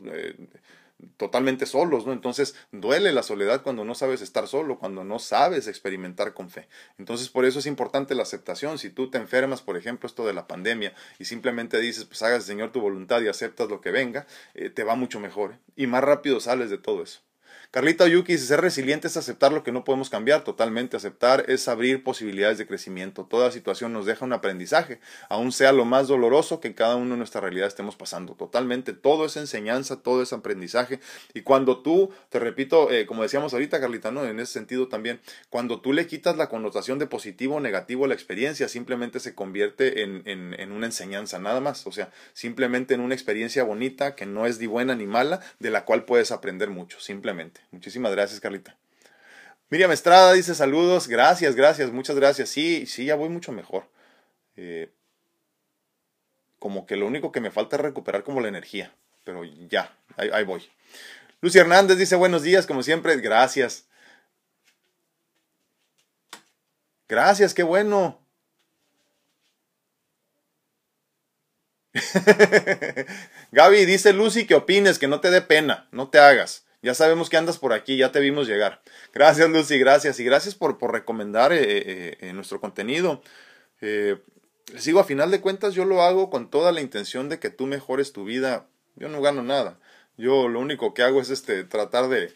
[1.18, 2.14] totalmente solos, ¿no?
[2.14, 6.68] Entonces duele la soledad cuando no sabes estar solo, cuando no sabes experimentar con fe.
[6.98, 8.78] Entonces por eso es importante la aceptación.
[8.78, 12.46] Si tú te enfermas, por ejemplo, esto de la pandemia, y simplemente dices, pues hagas,
[12.46, 15.54] Señor, tu voluntad y aceptas lo que venga, eh, te va mucho mejor.
[15.54, 15.60] ¿eh?
[15.76, 17.22] Y más rápido sales de todo eso.
[17.76, 21.68] Carlita Oyuki dice, ser resiliente es aceptar lo que no podemos cambiar, totalmente aceptar es
[21.68, 23.26] abrir posibilidades de crecimiento.
[23.26, 27.18] Toda situación nos deja un aprendizaje, aun sea lo más doloroso que cada uno de
[27.18, 28.36] nuestras realidades estemos pasando.
[28.36, 31.02] Totalmente, todo es enseñanza, todo es aprendizaje.
[31.34, 34.24] Y cuando tú, te repito, eh, como decíamos ahorita, Carlita, ¿no?
[34.24, 38.08] en ese sentido también, cuando tú le quitas la connotación de positivo o negativo a
[38.08, 41.86] la experiencia, simplemente se convierte en, en, en una enseñanza, nada más.
[41.88, 45.72] O sea, simplemente en una experiencia bonita que no es ni buena ni mala, de
[45.72, 47.65] la cual puedes aprender mucho, simplemente.
[47.72, 48.76] Muchísimas gracias, Carlita.
[49.70, 52.50] Miriam Estrada dice saludos, gracias, gracias, muchas gracias.
[52.50, 53.88] Sí, sí, ya voy mucho mejor.
[54.56, 54.92] Eh,
[56.60, 60.30] como que lo único que me falta es recuperar como la energía, pero ya, ahí,
[60.34, 60.70] ahí voy.
[61.42, 63.86] Lucy Hernández dice buenos días, como siempre, gracias.
[67.08, 68.20] Gracias, qué bueno.
[73.52, 76.65] Gaby dice Lucy que opines, que no te dé pena, no te hagas.
[76.86, 78.80] Ya sabemos que andas por aquí, ya te vimos llegar.
[79.12, 80.20] Gracias, Lucy, gracias.
[80.20, 83.24] Y gracias por, por recomendar eh, eh, eh nuestro contenido.
[83.82, 84.22] Eh,
[84.72, 87.50] les digo, a final de cuentas, yo lo hago con toda la intención de que
[87.50, 88.68] tú mejores tu vida.
[88.98, 89.80] Yo no gano nada.
[90.16, 92.32] Yo lo único que hago es este, tratar de,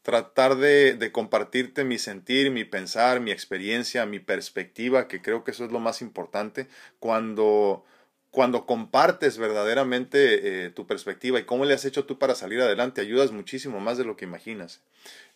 [0.00, 5.50] tratar de, de, compartirte mi sentir, mi pensar, mi experiencia, mi perspectiva, que creo que
[5.50, 6.68] eso es lo más importante.
[7.00, 7.84] Cuando
[8.30, 13.00] cuando compartes verdaderamente eh, tu perspectiva y cómo le has hecho tú para salir adelante,
[13.00, 14.80] ayudas muchísimo más de lo que imaginas.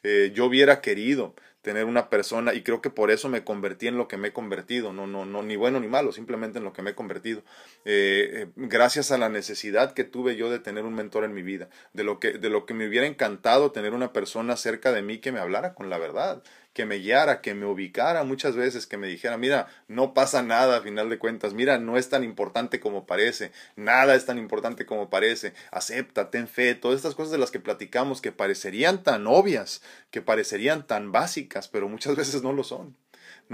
[0.03, 3.97] Eh, yo hubiera querido tener una persona y creo que por eso me convertí en
[3.97, 6.75] lo que me he convertido, no, no, no, ni bueno ni malo, simplemente en lo
[6.75, 7.43] que me he convertido.
[7.87, 11.71] Eh, gracias a la necesidad que tuve yo de tener un mentor en mi vida,
[11.95, 15.19] de lo que, de lo que me hubiera encantado tener una persona cerca de mí
[15.19, 16.43] que me hablara con la verdad,
[16.75, 20.77] que me guiara, que me ubicara muchas veces, que me dijera, mira, no pasa nada
[20.77, 24.85] a final de cuentas, mira, no es tan importante como parece, nada es tan importante
[24.85, 29.27] como parece, acepta, ten fe, todas estas cosas de las que platicamos que parecerían tan
[29.27, 32.97] obvias, que parecerían tan básicas, pero muchas veces no lo son.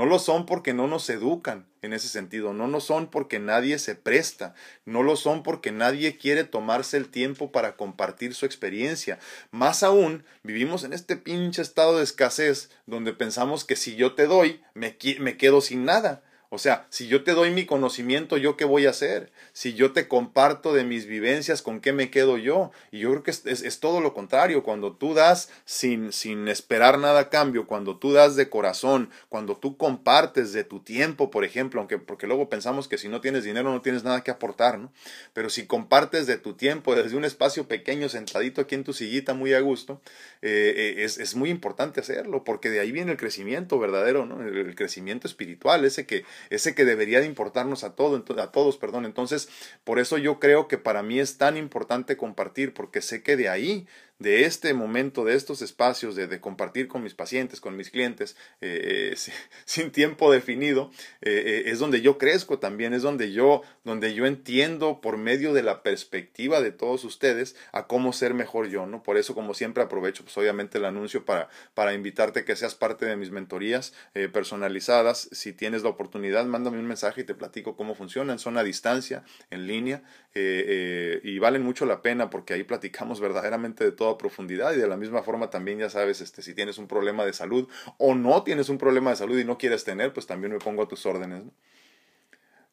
[0.01, 3.79] No lo son porque no nos educan en ese sentido, no lo son porque nadie
[3.79, 4.55] se presta,
[4.87, 9.19] no lo son porque nadie quiere tomarse el tiempo para compartir su experiencia.
[9.51, 14.25] Más aún, vivimos en este pinche estado de escasez donde pensamos que si yo te
[14.25, 16.23] doy, me, me quedo sin nada.
[16.53, 19.31] O sea, si yo te doy mi conocimiento, ¿yo qué voy a hacer?
[19.53, 22.73] Si yo te comparto de mis vivencias, ¿con qué me quedo yo?
[22.91, 24.65] Y yo creo que es, todo lo contrario.
[24.65, 29.57] Cuando tú das sin, sin esperar nada a cambio, cuando tú das de corazón, cuando
[29.57, 33.45] tú compartes de tu tiempo, por ejemplo, aunque porque luego pensamos que si no tienes
[33.45, 34.93] dinero no tienes nada que aportar, ¿no?
[35.33, 39.35] Pero si compartes de tu tiempo desde un espacio pequeño, sentadito aquí en tu sillita,
[39.35, 40.01] muy a gusto,
[40.43, 44.43] eh, eh, es, es, muy importante hacerlo, porque de ahí viene el crecimiento verdadero, ¿no?
[44.43, 48.79] El, el crecimiento espiritual, ese que ese que debería de importarnos a, todo, a todos.
[48.79, 49.05] Perdón.
[49.05, 49.49] Entonces,
[49.85, 53.49] por eso yo creo que para mí es tan importante compartir, porque sé que de
[53.49, 53.87] ahí
[54.21, 58.37] de este momento, de estos espacios, de, de, compartir con mis pacientes, con mis clientes,
[58.61, 59.33] eh, eh
[59.65, 60.91] sin tiempo definido,
[61.23, 65.63] eh, es donde yo crezco también, es donde yo, donde yo entiendo por medio de
[65.63, 69.03] la perspectiva de todos ustedes a cómo ser mejor yo, ¿no?
[69.03, 72.75] Por eso, como siempre, aprovecho, pues obviamente el anuncio para, para invitarte a que seas
[72.75, 73.95] parte de mis mentorías
[74.33, 75.31] personalizadas.
[75.33, 78.39] Si tienes la oportunidad, mándame un mensaje y te platico cómo funcionan.
[78.39, 80.03] Son a distancia, en línea,
[80.35, 84.97] y valen mucho la pena porque ahí platicamos verdaderamente de todo profundidad y de la
[84.97, 87.69] misma forma también ya sabes este si tienes un problema de salud
[87.99, 90.83] o no tienes un problema de salud y no quieres tener pues también me pongo
[90.83, 91.43] a tus órdenes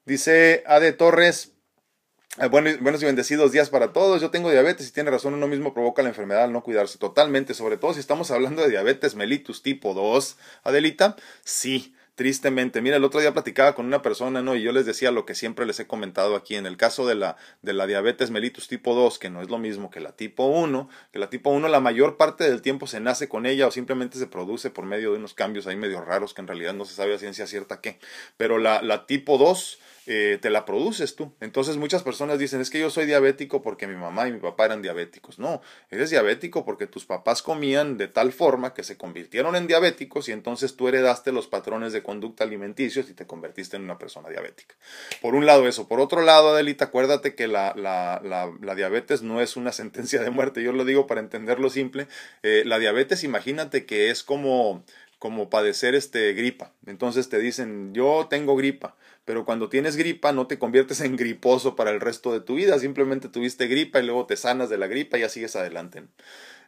[0.05, 1.53] dice Ade Torres
[2.39, 4.21] Ah, buenos y bendecidos días para todos.
[4.21, 7.55] Yo tengo diabetes y tiene razón, uno mismo provoca la enfermedad al no cuidarse totalmente,
[7.55, 10.37] sobre todo si estamos hablando de diabetes mellitus tipo 2.
[10.63, 12.81] Adelita, sí, tristemente.
[12.81, 14.55] Mira, el otro día platicaba con una persona, ¿no?
[14.55, 16.55] Y yo les decía lo que siempre les he comentado aquí.
[16.55, 19.59] En el caso de la, de la diabetes mellitus tipo 2, que no es lo
[19.59, 22.99] mismo que la tipo 1, que la tipo 1 la mayor parte del tiempo se
[22.99, 26.33] nace con ella o simplemente se produce por medio de unos cambios ahí medio raros
[26.33, 27.99] que en realidad no se sabe a ciencia cierta qué.
[28.35, 29.77] Pero la, la tipo 2
[30.09, 31.33] eh, te la produces tú.
[31.41, 34.65] Entonces muchas personas dicen, es que yo soy diabético porque mi mamá y mi papá
[34.65, 35.37] eran diabéticos.
[35.37, 40.29] No, eres diabético porque tus papás comían de tal forma que se convirtieron en diabéticos
[40.29, 44.29] y entonces tú heredaste los patrones de conducta alimenticios y te convertiste en una persona
[44.29, 44.75] diabética.
[45.21, 45.89] Por un lado eso.
[45.89, 50.29] Por otro lado, Adelita, acuérdate que la, la, la, diabetes no es una sentencia de
[50.29, 50.63] muerte.
[50.63, 52.07] Yo lo digo para entenderlo simple.
[52.43, 54.85] Eh, la diabetes, imagínate que es como
[55.19, 56.73] como padecer este gripa.
[56.85, 58.95] Entonces te dicen, yo tengo gripa
[59.27, 62.79] pero cuando tienes gripa no te conviertes en griposo para el resto de tu vida,
[62.79, 66.03] simplemente tuviste gripa y luego te sanas de la gripa y ya sigues adelante.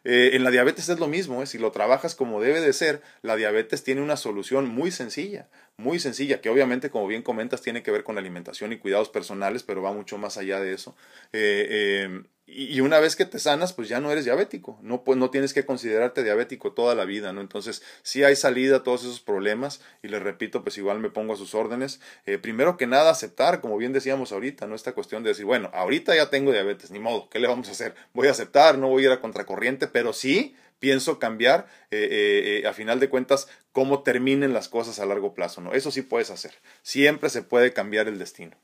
[0.04, 1.46] Eh, en la diabetes es lo mismo, ¿eh?
[1.46, 5.98] si lo trabajas como debe de ser, la diabetes tiene una solución muy sencilla, muy
[5.98, 9.80] sencilla, que obviamente, como bien comentas, tiene que ver con alimentación y cuidados personales, pero
[9.80, 10.94] va mucho más allá de eso.
[11.32, 15.30] Eh, y una vez que te sanas, pues ya no eres diabético, no, pues no
[15.30, 17.40] tienes que considerarte diabético toda la vida, ¿no?
[17.40, 21.34] Entonces, sí hay salida a todos esos problemas y les repito, pues igual me pongo
[21.34, 22.00] a sus órdenes.
[22.26, 24.74] Eh, primero que nada, aceptar, como bien decíamos ahorita, ¿no?
[24.74, 27.72] Esta cuestión de decir, bueno, ahorita ya tengo diabetes, ni modo, ¿qué le vamos a
[27.72, 27.94] hacer?
[28.12, 32.66] Voy a aceptar, no voy a ir a contracorriente, pero sí pienso cambiar, eh, eh,
[32.66, 35.72] a final de cuentas, cómo terminen las cosas a largo plazo, ¿no?
[35.74, 36.52] Eso sí puedes hacer.
[36.82, 38.56] Siempre se puede cambiar el destino.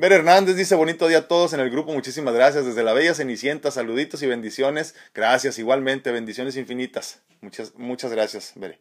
[0.00, 2.64] Ver Hernández dice bonito día a todos en el grupo, muchísimas gracias.
[2.64, 4.94] Desde la Bella Cenicienta, saluditos y bendiciones.
[5.12, 7.20] Gracias, igualmente, bendiciones infinitas.
[7.42, 8.80] Muchas, muchas gracias, Bere.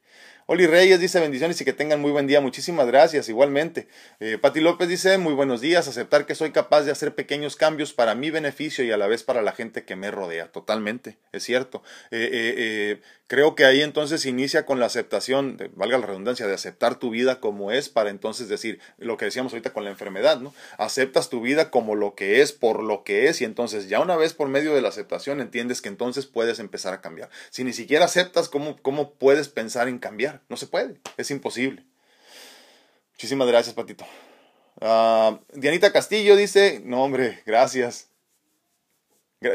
[0.52, 2.42] Oli Reyes dice bendiciones y que tengan muy buen día.
[2.42, 3.88] Muchísimas gracias, igualmente.
[4.20, 5.88] Eh, Pati López dice muy buenos días.
[5.88, 9.22] Aceptar que soy capaz de hacer pequeños cambios para mi beneficio y a la vez
[9.22, 10.52] para la gente que me rodea.
[10.52, 11.84] Totalmente, es cierto.
[12.10, 16.98] Eh, eh, creo que ahí entonces inicia con la aceptación, valga la redundancia, de aceptar
[16.98, 20.52] tu vida como es para entonces decir lo que decíamos ahorita con la enfermedad, ¿no?
[20.80, 24.16] Aceptas tu vida como lo que es, por lo que es y entonces ya una
[24.16, 27.30] vez por medio de la aceptación entiendes que entonces puedes empezar a cambiar.
[27.52, 30.39] Si ni siquiera aceptas, ¿cómo, cómo puedes pensar en cambiar?
[30.48, 31.84] No se puede, es imposible.
[33.14, 34.06] Muchísimas gracias, Patito.
[34.82, 38.10] Ah, Dianita Castillo dice, no hombre, gracias.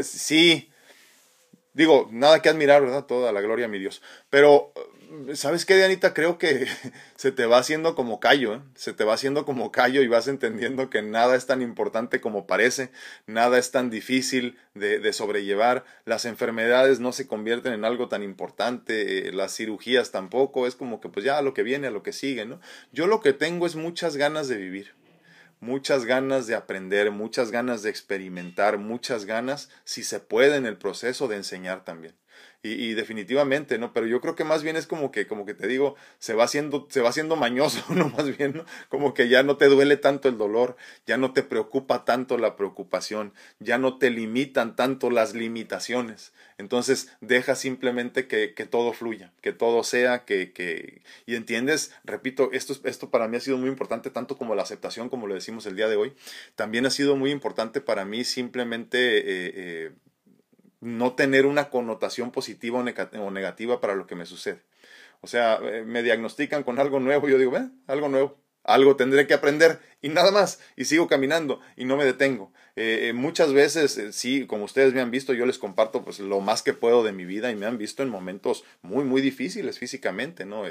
[0.03, 0.70] Sí,
[1.73, 3.05] digo, nada que admirar, ¿verdad?
[3.05, 4.03] Toda la gloria a mi Dios.
[4.31, 4.73] Pero
[5.35, 6.14] ¿Sabes qué, Dianita?
[6.14, 6.67] Creo que
[7.17, 8.61] se te va haciendo como callo, ¿eh?
[8.75, 12.47] se te va haciendo como callo y vas entendiendo que nada es tan importante como
[12.47, 12.90] parece,
[13.27, 19.33] nada es tan difícil de, sobrellevar, las enfermedades no se convierten en algo tan importante,
[19.33, 22.12] las cirugías tampoco, es como que pues ya a lo que viene, a lo que
[22.12, 22.61] sigue, ¿no?
[22.93, 24.95] Yo lo que tengo es muchas ganas de vivir
[25.61, 30.77] muchas ganas de aprender, muchas ganas de experimentar, muchas ganas, si se puede en el
[30.77, 32.14] proceso, de enseñar también.
[32.66, 33.92] Y, definitivamente, ¿no?
[33.92, 36.44] Pero yo creo que más bien es como que, como que te digo, se va
[36.44, 38.09] haciendo, se va haciendo mañoso, ¿no?
[38.09, 38.64] Más bien, ¿no?
[38.88, 40.74] Como que ya no te duele tanto el dolor,
[41.07, 46.33] ya no te preocupa tanto la preocupación, ya no te limitan tanto las limitaciones.
[46.57, 52.50] Entonces, deja simplemente que, que todo fluya, que todo sea, que, que, y entiendes, repito,
[52.53, 55.66] esto, esto para mí ha sido muy importante, tanto como la aceptación, como lo decimos
[55.66, 56.14] el día de hoy,
[56.55, 59.24] también ha sido muy importante para mí simplemente eh,
[59.55, 59.92] eh,
[60.85, 64.62] no tener una connotación positiva o negativa para lo que me sucede.
[65.23, 69.33] O sea, eh, me diagnostican con algo nuevo, yo digo, algo nuevo, algo tendré que
[69.33, 72.53] aprender y nada más, y sigo caminando y no me detengo.
[72.77, 76.40] Eh, eh, muchas veces, sí, como ustedes me han visto, yo les comparto pues lo
[76.40, 79.79] más que puedo de mi vida y me han visto en momentos muy, muy difíciles
[79.79, 80.64] físicamente, ¿no?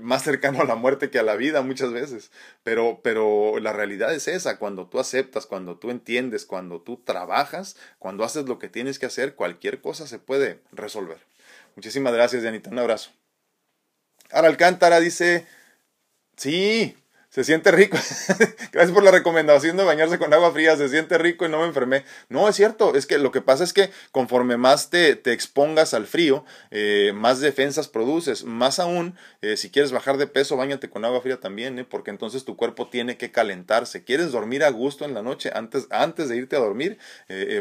[0.00, 2.30] Más cercano a la muerte que a la vida muchas veces.
[2.62, 7.76] Pero, pero la realidad es esa, cuando tú aceptas, cuando tú entiendes, cuando tú trabajas,
[7.98, 11.18] cuando haces lo que tienes que hacer, cualquier cosa se puede resolver.
[11.76, 12.70] Muchísimas gracias, Dianita.
[12.70, 13.10] Un abrazo.
[14.30, 15.46] Ahora Alcántara dice,
[16.36, 16.96] sí,
[17.32, 17.96] se siente rico.
[18.72, 21.66] Gracias por la recomendación de bañarse con agua fría, se siente rico y no me
[21.66, 22.04] enfermé.
[22.28, 25.94] No, es cierto, es que lo que pasa es que conforme más te, te expongas
[25.94, 28.44] al frío, eh, más defensas produces.
[28.44, 31.84] Más aún, eh, si quieres bajar de peso, bañate con agua fría también, ¿eh?
[31.84, 34.04] porque entonces tu cuerpo tiene que calentarse.
[34.04, 35.50] ¿Quieres dormir a gusto en la noche?
[35.54, 36.98] Antes, antes de irte a dormir,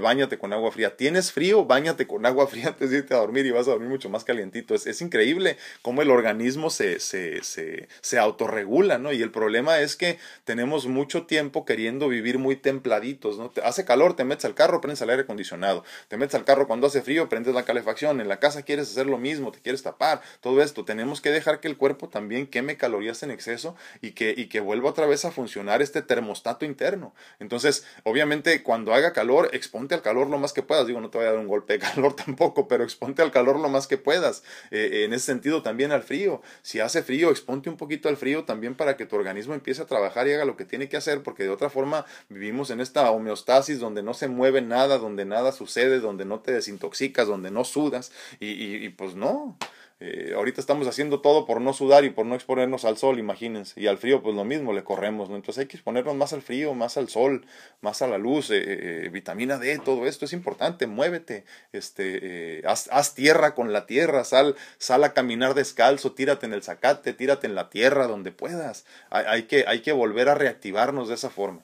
[0.01, 0.97] bañate con agua fría.
[0.97, 1.63] ¿Tienes frío?
[1.63, 4.25] Bañate con agua fría antes de irte a dormir y vas a dormir mucho más
[4.25, 4.75] calientito.
[4.75, 9.13] Es, es increíble cómo el organismo se, se, se, se autorregula, ¿no?
[9.13, 13.51] Y el problema problema es que tenemos mucho tiempo queriendo vivir muy templaditos, ¿no?
[13.63, 15.83] Hace calor, te metes al carro, prendes el aire acondicionado.
[16.07, 18.21] Te metes al carro cuando hace frío, prendes la calefacción.
[18.21, 20.21] En la casa quieres hacer lo mismo, te quieres tapar.
[20.39, 20.83] Todo esto.
[20.83, 24.61] Tenemos que dejar que el cuerpo también queme calorías en exceso y que, y que
[24.61, 27.13] vuelva otra vez a funcionar este termostato interno.
[27.39, 30.87] Entonces, obviamente, cuando haga calor, exponte al calor lo más que puedas.
[30.87, 33.59] Digo, no te voy a dar un golpe de calor tampoco, pero exponte al calor
[33.59, 34.43] lo más que puedas.
[34.71, 36.41] Eh, en ese sentido, también al frío.
[36.63, 39.85] Si hace frío, exponte un poquito al frío también para que tu organismo empiece a
[39.85, 43.11] trabajar y haga lo que tiene que hacer, porque de otra forma vivimos en esta
[43.11, 47.63] homeostasis donde no se mueve nada, donde nada sucede, donde no te desintoxicas, donde no
[47.63, 49.57] sudas, y, y pues no.
[50.03, 53.79] Eh, ahorita estamos haciendo todo por no sudar y por no exponernos al sol, imagínense.
[53.79, 55.35] Y al frío, pues lo mismo, le corremos, ¿no?
[55.35, 57.45] Entonces hay que exponernos más al frío, más al sol,
[57.81, 62.89] más a la luz, eh, eh, vitamina D, todo esto es importante, muévete, este, haz,
[62.91, 67.45] haz, tierra con la tierra, sal, sal a caminar descalzo, tírate en el zacate, tírate
[67.45, 68.85] en la tierra, donde puedas.
[69.11, 71.63] hay, que, hay que volver a reactivarnos de esa forma.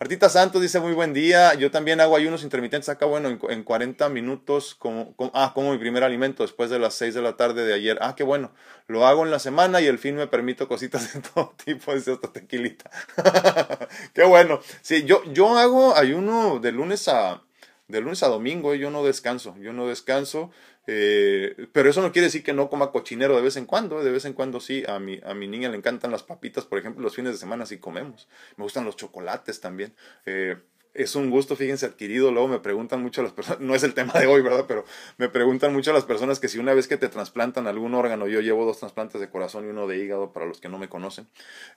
[0.00, 1.52] Martita Santos dice muy buen día.
[1.52, 5.78] Yo también hago ayunos intermitentes acá, bueno, en, en 40 minutos, como, ah, como mi
[5.78, 7.98] primer alimento después de las 6 de la tarde de ayer.
[8.00, 8.50] Ah, qué bueno.
[8.86, 12.12] Lo hago en la semana y el fin me permito cositas de todo tipo, dice
[12.12, 12.90] hasta tequilita.
[14.14, 14.60] qué bueno.
[14.80, 17.42] Sí, yo, yo hago ayuno de lunes a,
[17.88, 20.50] de lunes a domingo, yo no descanso, yo no descanso.
[20.92, 24.10] Eh, pero eso no quiere decir que no coma cochinero de vez en cuando, de
[24.10, 24.82] vez en cuando sí.
[24.88, 27.64] A mi, a mi niña le encantan las papitas, por ejemplo, los fines de semana
[27.64, 28.28] sí comemos.
[28.56, 29.94] Me gustan los chocolates también.
[30.26, 30.56] Eh,
[30.94, 32.30] es un gusto, fíjense, adquirido.
[32.32, 34.64] Luego me preguntan mucho las personas, no es el tema de hoy, ¿verdad?
[34.66, 34.84] Pero
[35.18, 38.40] me preguntan mucho las personas que si una vez que te trasplantan algún órgano, yo
[38.40, 41.28] llevo dos trasplantes de corazón y uno de hígado para los que no me conocen,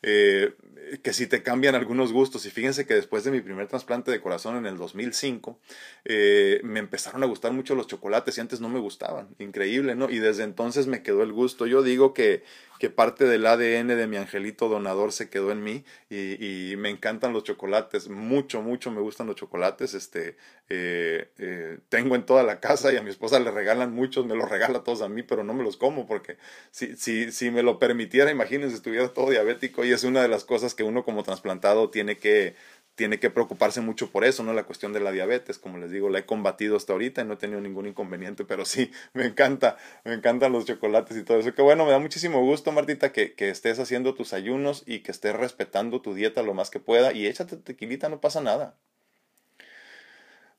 [0.01, 0.53] eh,
[1.01, 2.45] que si te cambian algunos gustos.
[2.45, 5.59] Y fíjense que después de mi primer trasplante de corazón en el 2005,
[6.05, 9.29] eh, me empezaron a gustar mucho los chocolates y antes no me gustaban.
[9.39, 10.09] Increíble, ¿no?
[10.09, 11.67] Y desde entonces me quedó el gusto.
[11.67, 12.43] Yo digo que
[12.83, 17.31] que parte del ADN de mi angelito donador se quedó en mí y, me encantan
[17.31, 20.35] los chocolates, mucho, mucho me gustan los chocolates, este,
[20.67, 24.35] eh, eh, tengo en toda la casa y a mi esposa le regalan muchos, me
[24.35, 26.35] los regala todos a mí, pero no me los como porque
[26.71, 30.43] si, si, si me lo permitiera, imagínense, estuviera todo diabético y es una de las
[30.43, 32.57] cosas que uno como trasplantado tiene que
[32.95, 34.53] tiene que preocuparse mucho por eso, ¿no?
[34.53, 37.33] La cuestión de la diabetes, como les digo, la he combatido hasta ahorita y no
[37.33, 41.53] he tenido ningún inconveniente, pero sí, me encanta, me encantan los chocolates y todo eso.
[41.53, 45.11] Que bueno, me da muchísimo gusto, Martita, que, que estés haciendo tus ayunos y que
[45.11, 48.77] estés respetando tu dieta lo más que pueda y échate tequilita, no pasa nada.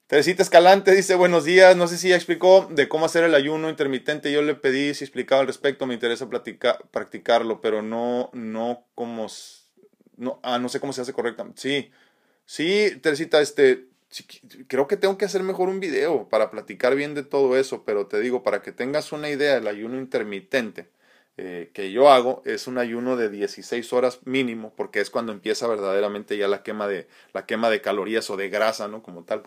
[0.07, 3.71] Teresita Escalante dice buenos días, no sé si ya explicó de cómo hacer el ayuno
[3.71, 9.29] intermitente, yo le pedí si explicaba al respecto, me interesa practicarlo, pero no, no como,
[10.19, 11.91] no, ah, no sé cómo se hace correctamente, sí,
[12.47, 13.87] Sí, Teresita, este,
[14.69, 18.07] creo que tengo que hacer mejor un video para platicar bien de todo eso, pero
[18.07, 20.89] te digo, para que tengas una idea, el ayuno intermitente
[21.37, 25.67] eh, que yo hago es un ayuno de 16 horas mínimo, porque es cuando empieza
[25.67, 29.03] verdaderamente ya la quema de, la quema de calorías o de grasa, ¿no?
[29.03, 29.43] Como tal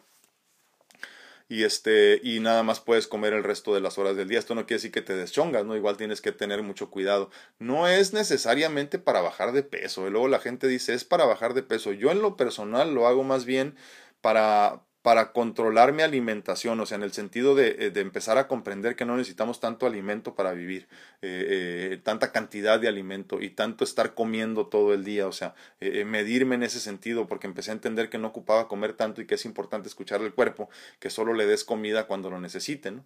[1.49, 4.39] y este y nada más puedes comer el resto de las horas del día.
[4.39, 5.75] Esto no quiere decir que te deschongas, ¿no?
[5.75, 7.29] Igual tienes que tener mucho cuidado.
[7.59, 10.07] No es necesariamente para bajar de peso.
[10.07, 11.93] Y luego la gente dice, es para bajar de peso.
[11.93, 13.75] Yo en lo personal lo hago más bien
[14.21, 18.49] para para controlar mi alimentación, o sea, en el sentido de, eh, de empezar a
[18.49, 20.89] comprender que no necesitamos tanto alimento para vivir,
[21.21, 25.55] eh, eh, tanta cantidad de alimento y tanto estar comiendo todo el día, o sea,
[25.79, 29.35] medirme en ese sentido, porque empecé a entender que no ocupaba comer tanto y que
[29.35, 33.03] es importante escuchar al cuerpo, que solo le des comida cuando lo necesiten,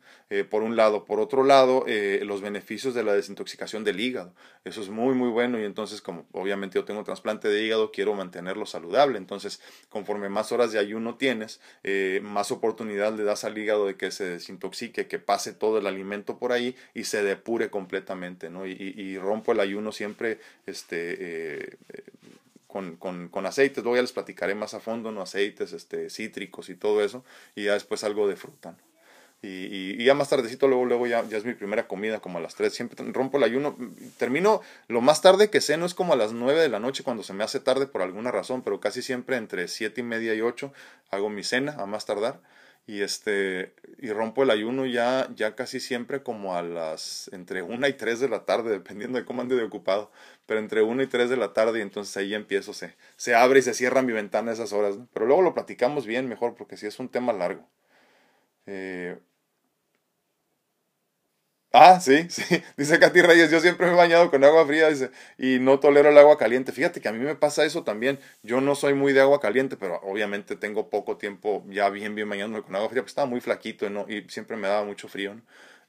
[0.50, 1.06] por un lado.
[1.06, 1.86] Por otro lado,
[2.24, 4.34] los beneficios de la desintoxicación del hígado,
[4.66, 8.16] eso es muy, muy bueno y entonces, como obviamente yo tengo trasplante de hígado, quiero
[8.16, 11.60] mantenerlo saludable, entonces, conforme más horas de ayuno tienes,
[11.94, 15.88] eh, más oportunidad le das al hígado de que se desintoxique, que pase todo el
[15.88, 18.66] alimento por ahí y se depure completamente, ¿no?
[18.66, 21.78] Y, rompo el ayuno siempre este, eh,
[22.68, 25.22] con, con, con, aceites, luego ya les platicaré más a fondo, ¿no?
[25.22, 27.26] Aceites, este, cítricos y todo eso,
[27.56, 28.76] y ya después algo de fruta,
[29.44, 32.42] y, y, ya más tardecito, luego, luego ya, ya es mi primera comida, como a
[32.42, 32.72] las 3.
[32.72, 33.76] Siempre rompo el ayuno.
[34.18, 37.04] Termino lo más tarde que sé, no es como a las 9 de la noche
[37.04, 40.36] cuando se me hace tarde por alguna razón, pero casi siempre entre 7 y media
[40.36, 40.72] y 8
[41.10, 42.40] hago mi cena, a más tardar.
[42.86, 47.88] Y este, y rompo el ayuno ya, ya casi siempre como a las, entre 1
[47.88, 50.12] y 3 de la tarde, dependiendo de cómo ande de ocupado.
[50.46, 53.60] Pero entre 1 y 3 de la tarde, y entonces ahí empiezo, se, se abre
[53.60, 54.98] y se cierra mi ventana a esas horas.
[55.14, 57.68] Pero luego lo platicamos bien mejor, porque si es un tema largo.
[58.68, 59.18] Eh,
[61.74, 62.44] Ah, sí, sí.
[62.76, 66.10] Dice Katy Reyes, yo siempre me he bañado con agua fría dice, y no tolero
[66.10, 66.72] el agua caliente.
[66.74, 68.20] Fíjate que a mí me pasa eso también.
[68.44, 72.28] Yo no soy muy de agua caliente, pero obviamente tengo poco tiempo ya bien, bien
[72.30, 75.36] bañándome con agua fría, porque estaba muy flaquito y, siempre me daba mucho frío.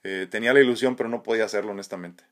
[0.05, 2.25] Eh, tenía la ilusión, pero no podía hacerlo honestamente.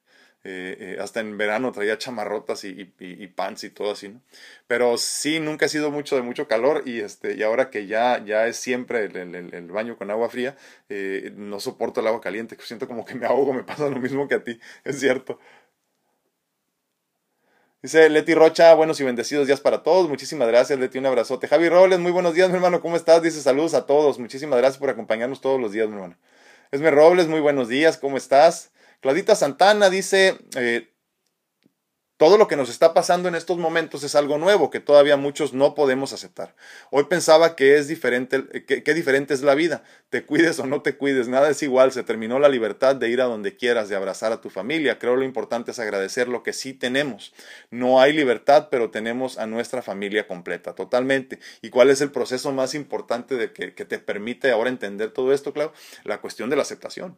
[0.43, 4.23] Eh, eh, hasta en verano traía chamarrotas y, y, pants y todo así, ¿no?
[4.67, 8.25] Pero sí, nunca he sido mucho de mucho calor y, este, y ahora que ya,
[8.25, 10.57] ya es siempre el, baño con agua fría,
[10.89, 14.29] eh, no soporto el agua caliente, siento como que me ahogo, me pasa lo mismo
[14.29, 15.39] que a ti, es cierto.
[17.83, 20.09] Dice Leti Rocha, buenos y bendecidos días para todos.
[20.09, 21.49] Muchísimas gracias, Leti, un abrazote.
[21.49, 23.23] Javi Robles, muy buenos días, mi hermano, ¿cómo estás?
[23.23, 24.19] Dice saludos a todos.
[24.19, 26.17] Muchísimas gracias por acompañarnos todos los días, mi hermano.
[26.73, 28.71] Esme Robles, muy buenos días, ¿cómo estás?
[29.01, 30.91] Claudita Santana dice, eh,
[32.21, 35.55] todo lo que nos está pasando en estos momentos es algo nuevo que todavía muchos
[35.55, 36.55] no podemos aceptar.
[36.91, 39.85] Hoy pensaba que es diferente, que, diferente es la vida.
[40.11, 41.93] Te cuides o no te cuides, nada es igual.
[41.93, 44.99] Se terminó la libertad de ir a donde quieras, de abrazar a tu familia.
[44.99, 47.33] Creo lo importante es agradecer lo que sí tenemos.
[47.71, 51.39] No hay libertad, pero tenemos a nuestra familia completa, totalmente.
[51.63, 55.33] ¿Y cuál es el proceso más importante de que, que te permite ahora entender todo
[55.33, 55.73] esto, Clau?
[56.05, 57.17] La cuestión de la aceptación.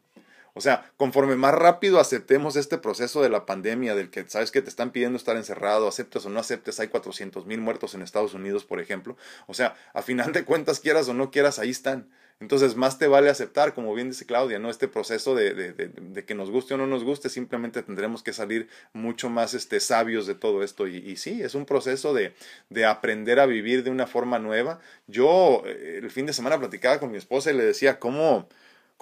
[0.55, 4.61] O sea, conforme más rápido aceptemos este proceso de la pandemia, del que sabes que
[4.61, 8.35] te están pidiendo estar encerrado, aceptes o no aceptes, hay 400 mil muertos en Estados
[8.35, 9.17] Unidos, por ejemplo.
[9.47, 12.09] O sea, a final de cuentas, quieras o no quieras, ahí están.
[12.43, 14.69] Entonces, más te vale aceptar, como bien dice Claudia, ¿no?
[14.69, 18.33] Este proceso de, de, de, que nos guste o no nos guste, simplemente tendremos que
[18.33, 20.89] salir mucho más este, sabios de todo esto.
[20.89, 22.35] Y, y sí, es un proceso de,
[22.69, 24.81] de aprender a vivir de una forma nueva.
[25.07, 28.49] Yo eh, el fin de semana platicaba con mi esposa y le decía, ¿cómo?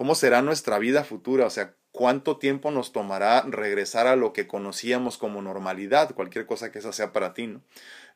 [0.01, 1.44] ¿Cómo será nuestra vida futura?
[1.44, 6.14] O sea, ¿cuánto tiempo nos tomará regresar a lo que conocíamos como normalidad?
[6.14, 7.61] Cualquier cosa que esa sea para ti, ¿no?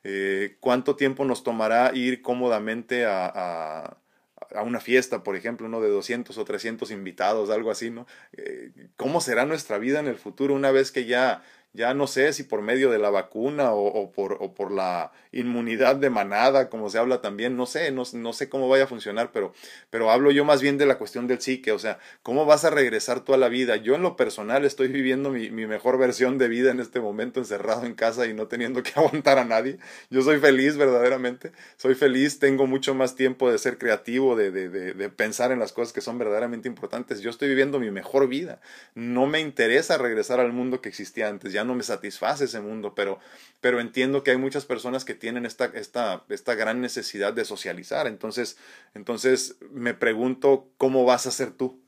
[0.03, 5.89] Eh, ¿Cuánto tiempo nos tomará ir cómodamente a, a, una fiesta, por ejemplo, uno de
[5.89, 8.07] 200 o 300 invitados, algo así, ¿no?
[8.33, 11.43] Eh, ¿Cómo será nuestra vida en el futuro una vez que ya
[11.75, 15.97] ya no sé si por medio de la vacuna o, por, o por la inmunidad
[15.97, 19.31] de manada, como se habla también, no sé, no, no, sé cómo vaya a funcionar,
[19.33, 19.53] pero,
[19.89, 22.69] pero hablo yo más bien de la cuestión del psique, o sea, ¿cómo vas a
[22.69, 23.75] regresar tú a la vida?
[23.75, 27.41] Yo en lo personal estoy viviendo mi, mi mejor versión de vida en este momento,
[27.41, 29.77] encerrado en casa y no teniendo que aguantar a nadie.
[30.09, 34.69] Yo soy feliz verdaderamente, soy feliz, tengo mucho más tiempo de ser creativo, de, de,
[34.69, 37.19] de, de pensar en las cosas que son verdaderamente importantes.
[37.19, 38.61] Yo estoy viviendo mi mejor vida.
[38.93, 42.95] No me interesa regresar al mundo que existía antes, ya no me satisface ese mundo,
[42.95, 43.19] pero,
[43.61, 48.07] pero entiendo que hay muchas personas que tienen esta, esta, esta gran necesidad de socializar.
[48.07, 48.57] Entonces,
[48.93, 51.81] entonces me pregunto cómo vas a ser tú.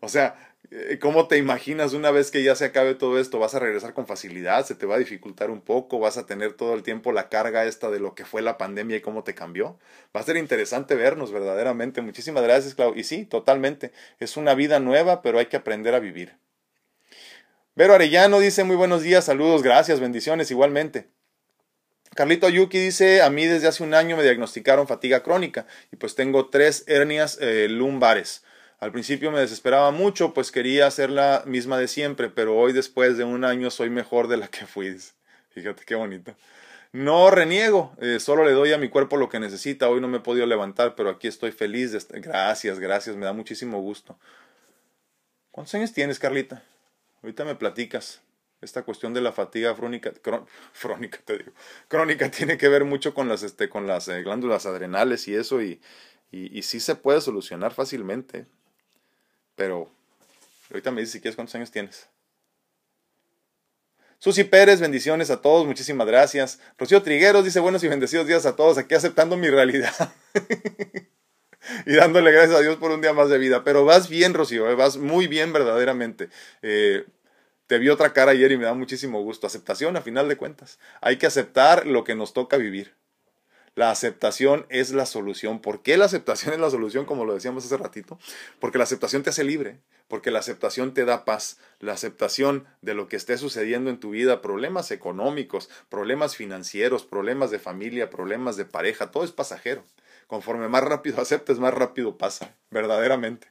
[0.00, 0.36] O sea,
[0.70, 3.38] eh, ¿cómo te imaginas una vez que ya se acabe todo esto?
[3.38, 4.66] ¿Vas a regresar con facilidad?
[4.66, 5.98] ¿Se te va a dificultar un poco?
[5.98, 8.96] ¿Vas a tener todo el tiempo la carga esta de lo que fue la pandemia
[8.98, 9.78] y cómo te cambió?
[10.14, 12.02] Va a ser interesante vernos verdaderamente.
[12.02, 12.94] Muchísimas gracias, Clau.
[12.94, 13.92] Y sí, totalmente.
[14.20, 16.36] Es una vida nueva, pero hay que aprender a vivir.
[17.78, 21.12] Vero Arellano dice muy buenos días, saludos, gracias, bendiciones igualmente.
[22.16, 26.16] Carlito Yuki dice, a mí desde hace un año me diagnosticaron fatiga crónica y pues
[26.16, 28.42] tengo tres hernias eh, lumbares.
[28.80, 33.16] Al principio me desesperaba mucho, pues quería hacer la misma de siempre, pero hoy después
[33.16, 34.96] de un año soy mejor de la que fui.
[35.50, 36.34] Fíjate qué bonito.
[36.90, 39.88] No reniego, eh, solo le doy a mi cuerpo lo que necesita.
[39.88, 42.08] Hoy no me he podido levantar, pero aquí estoy feliz.
[42.10, 44.18] Gracias, gracias, me da muchísimo gusto.
[45.52, 46.64] ¿Cuántos años tienes, Carlita?
[47.22, 48.22] Ahorita me platicas.
[48.60, 51.52] Esta cuestión de la fatiga crónica, crónica, te digo,
[51.86, 55.62] crónica tiene que ver mucho con las, este, con las eh, glándulas adrenales y eso,
[55.62, 55.80] y,
[56.32, 58.46] y, y, sí se puede solucionar fácilmente.
[59.54, 59.90] Pero
[60.70, 62.08] ahorita me dices si quieres cuántos años tienes.
[64.18, 66.58] Susi Pérez, bendiciones a todos, muchísimas gracias.
[66.76, 70.12] Rocío Trigueros dice buenos y bendecidos días a todos, aquí aceptando mi realidad.
[71.86, 73.64] y dándole gracias a Dios por un día más de vida.
[73.64, 76.28] Pero vas bien, Rocío, eh, vas muy bien verdaderamente.
[76.62, 77.04] Eh,
[77.66, 79.46] te vi otra cara ayer y me da muchísimo gusto.
[79.46, 80.78] Aceptación, a final de cuentas.
[81.00, 82.94] Hay que aceptar lo que nos toca vivir.
[83.78, 85.60] La aceptación es la solución.
[85.60, 88.18] ¿Por qué la aceptación es la solución, como lo decíamos hace ratito?
[88.58, 92.94] Porque la aceptación te hace libre, porque la aceptación te da paz, la aceptación de
[92.94, 98.56] lo que esté sucediendo en tu vida, problemas económicos, problemas financieros, problemas de familia, problemas
[98.56, 99.84] de pareja, todo es pasajero.
[100.28, 103.48] Conforme más rápido aceptes, más rápido pasa, verdaderamente.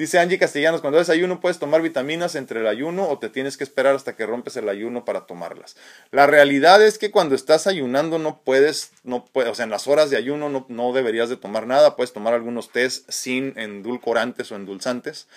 [0.00, 3.58] Dice Angie Castellanos, cuando haces ayuno puedes tomar vitaminas entre el ayuno o te tienes
[3.58, 5.76] que esperar hasta que rompes el ayuno para tomarlas.
[6.10, 9.88] La realidad es que cuando estás ayunando no puedes, no puedes, o sea, en las
[9.88, 14.50] horas de ayuno no, no deberías de tomar nada, puedes tomar algunos tés sin endulcorantes
[14.52, 15.28] o endulzantes.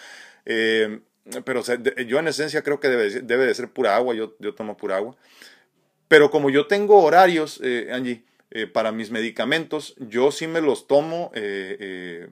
[0.46, 1.02] Eh,
[1.44, 1.62] pero
[2.06, 4.96] yo en esencia creo que debe, debe, de ser pura agua, yo, yo tomo pura
[4.96, 5.18] agua.
[6.08, 8.24] Pero como yo tengo horarios, eh, Angie,
[8.56, 12.30] eh, para mis medicamentos, yo sí me los tomo eh, eh,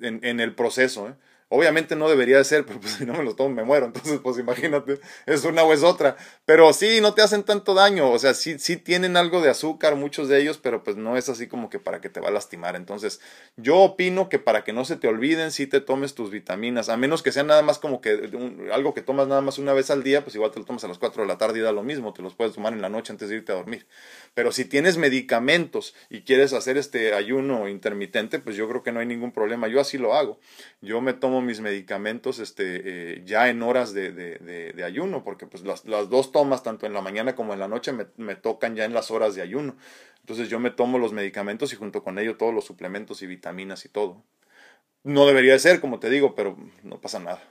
[0.00, 1.16] en, en, el proceso.
[1.48, 3.86] Obviamente no debería de ser, pero pues si no me los tomo me muero.
[3.86, 6.16] Entonces, pues imagínate, es una o es otra.
[6.44, 8.10] Pero sí, no te hacen tanto daño.
[8.10, 11.28] O sea, sí, sí tienen algo de azúcar, muchos de ellos, pero pues no es
[11.28, 12.74] así como que para que te va a lastimar.
[12.74, 13.20] Entonces,
[13.56, 16.88] yo opino que para que no se te olviden, sí te tomes tus vitaminas.
[16.88, 18.28] A menos que sea nada más como que
[18.72, 20.88] algo que tomas nada más una vez al día, pues igual te lo tomas a
[20.88, 22.12] las 4 de la tarde y da lo mismo.
[22.12, 23.86] Te los puedes tomar en la noche antes de irte a dormir.
[24.34, 28.98] Pero si tienes medicamentos y quieres hacer este ayuno intermitente, pues yo creo que no
[28.98, 29.68] hay ningún problema.
[29.68, 30.40] Yo así lo hago.
[30.80, 32.82] Yo me tomo mis medicamentos este,
[33.14, 36.92] eh, ya en horas de, de, ayuno, porque pues las, las, dos tomas, tanto en
[36.92, 39.76] la mañana como en la noche, me, me, tocan ya en las horas de ayuno.
[40.20, 43.84] Entonces yo me tomo los medicamentos y junto con ello todos los suplementos y vitaminas
[43.84, 44.22] y todo.
[45.04, 47.42] No debería ser, como te digo, pero no pasa nada.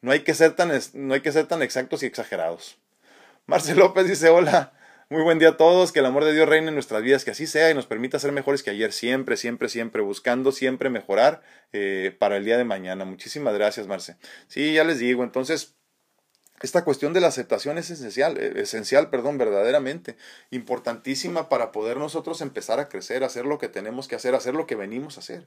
[0.00, 2.78] No hay que ser tan, no hay que ser tan exactos y exagerados.
[3.46, 4.72] Marcel López dice, hola,
[5.10, 7.30] muy buen día a todos, que el amor de Dios reine en nuestras vidas, que
[7.30, 11.40] así sea y nos permita ser mejores que ayer, siempre, siempre, siempre, buscando siempre mejorar
[11.72, 13.06] eh, para el día de mañana.
[13.06, 14.16] Muchísimas gracias, Marce.
[14.48, 15.77] Sí, ya les digo, entonces
[16.60, 20.16] esta cuestión de la aceptación es esencial, eh, esencial, perdón, verdaderamente,
[20.50, 24.66] importantísima para poder nosotros empezar a crecer, hacer lo que tenemos que hacer, hacer lo
[24.66, 25.46] que venimos a hacer.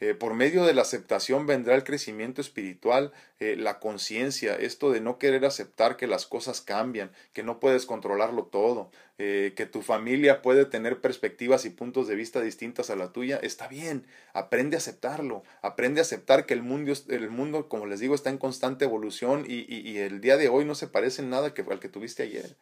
[0.00, 5.00] Eh, por medio de la aceptación vendrá el crecimiento espiritual, eh, la conciencia, esto de
[5.00, 10.42] no querer aceptar que las cosas cambian, que no puedes controlarlo todo, que tu familia
[10.42, 14.78] puede tener perspectivas y puntos de vista distintas a la tuya, está bien, aprende a
[14.78, 18.84] aceptarlo, aprende a aceptar que el mundo, el mundo como les digo, está en constante
[18.84, 22.22] evolución y, y el día de hoy no se parece en nada al que tuviste
[22.22, 22.56] ayer.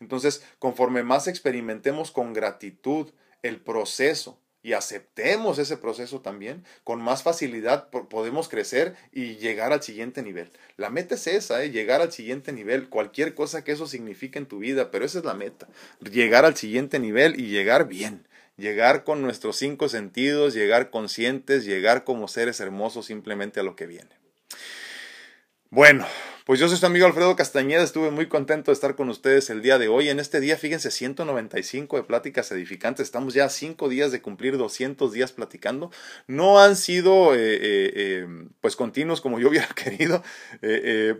[0.00, 3.10] Entonces, conforme más experimentemos con gratitud
[3.42, 9.82] el proceso y aceptemos ese proceso también, con más facilidad podemos crecer y llegar al
[9.82, 10.50] siguiente nivel.
[10.76, 11.70] La meta es esa, ¿eh?
[11.70, 15.24] llegar al siguiente nivel, cualquier cosa que eso signifique en tu vida, pero esa es
[15.24, 15.68] la meta,
[16.00, 22.04] llegar al siguiente nivel y llegar bien, llegar con nuestros cinco sentidos, llegar conscientes, llegar
[22.04, 24.10] como seres hermosos simplemente a lo que viene.
[25.70, 26.06] Bueno,
[26.44, 29.62] pues yo soy su amigo Alfredo Castañeda, estuve muy contento de estar con ustedes el
[29.62, 30.08] día de hoy.
[30.08, 34.58] En este día, fíjense, 195 de pláticas edificantes, estamos ya a 5 días de cumplir
[34.58, 35.92] 200 días platicando.
[36.26, 38.26] No han sido, eh, eh, eh,
[38.60, 40.24] pues, continuos como yo hubiera querido,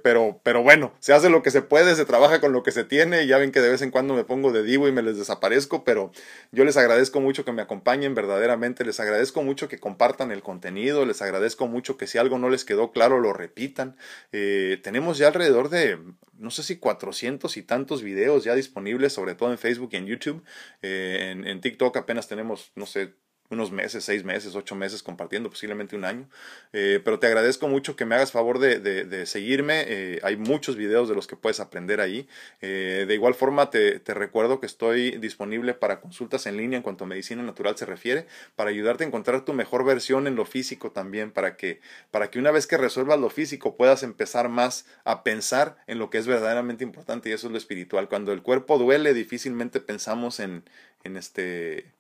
[0.03, 2.83] pero, pero bueno, se hace lo que se puede, se trabaja con lo que se
[2.83, 3.27] tiene.
[3.29, 5.85] Ya ven que de vez en cuando me pongo de divo y me les desaparezco,
[5.85, 6.11] pero
[6.51, 11.07] yo les agradezco mucho que me acompañen verdaderamente, les agradezco mucho que compartan el contenido,
[11.07, 13.97] les agradezco mucho que si algo no les quedó claro, lo repitan.
[14.31, 15.99] tenemos ya alrededor de,
[16.39, 20.07] no sé si 400 y tantos videos ya disponibles, sobre todo en Facebook y en
[20.07, 20.43] YouTube.
[20.83, 23.15] Eh, en, en TikTok apenas tenemos, no sé,
[23.53, 26.29] unos meses, seis meses, ocho meses compartiendo, posiblemente un año.
[26.73, 29.85] Eh, pero te agradezco mucho que me hagas favor de, de, seguirme.
[29.87, 32.29] Eh, hay muchos videos de los que puedes aprender ahí.
[32.61, 36.83] Eh, de igual forma, te, te, recuerdo que estoy disponible para consultas en línea en
[36.83, 38.27] cuanto a medicina natural se refiere,
[38.57, 41.81] para ayudarte a encontrar tu mejor versión en lo físico también, para que,
[42.11, 46.11] para que una vez que resuelvas lo físico puedas empezar más a pensar en lo
[46.11, 48.09] que es verdaderamente importante y eso es lo espiritual.
[48.09, 50.65] Cuando el cuerpo duele, difícilmente pensamos en,
[51.05, 51.93] en este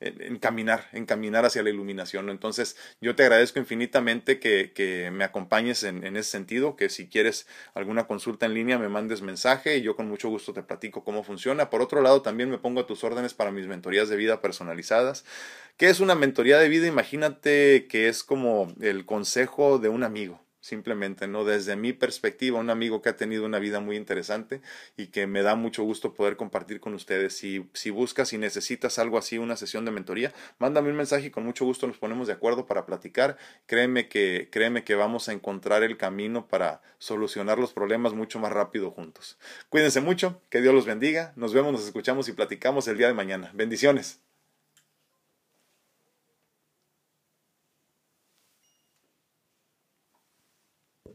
[0.00, 2.30] en, caminar, en caminar hacia la iluminación.
[2.30, 7.08] Entonces, yo te agradezco infinitamente que, que me acompañes en, en, ese sentido, que si
[7.08, 11.04] quieres alguna consulta en línea me mandes mensaje y yo con mucho gusto te platico
[11.04, 11.70] cómo funciona.
[11.70, 15.24] Por otro lado, también me pongo a tus órdenes para mis mentorías de vida personalizadas.
[15.76, 16.86] ¿Qué es una mentoría de vida?
[16.86, 21.44] Imagínate que es como el consejo de un amigo simplemente, ¿no?
[21.44, 24.60] Desde mi perspectiva, un amigo que ha tenido una vida muy interesante
[24.96, 27.36] y que me da mucho gusto poder compartir con ustedes.
[27.36, 31.30] Si, si buscas y necesitas algo así, una sesión de mentoría, mándame un mensaje y
[31.30, 33.36] con mucho gusto nos ponemos de acuerdo para platicar.
[33.66, 38.52] Créeme que, créeme que vamos a encontrar el camino para solucionar los problemas mucho más
[38.52, 39.38] rápido juntos.
[39.68, 41.32] Cuídense mucho, que Dios los bendiga.
[41.36, 43.50] Nos vemos, nos escuchamos y platicamos el día de mañana.
[43.54, 44.27] Bendiciones.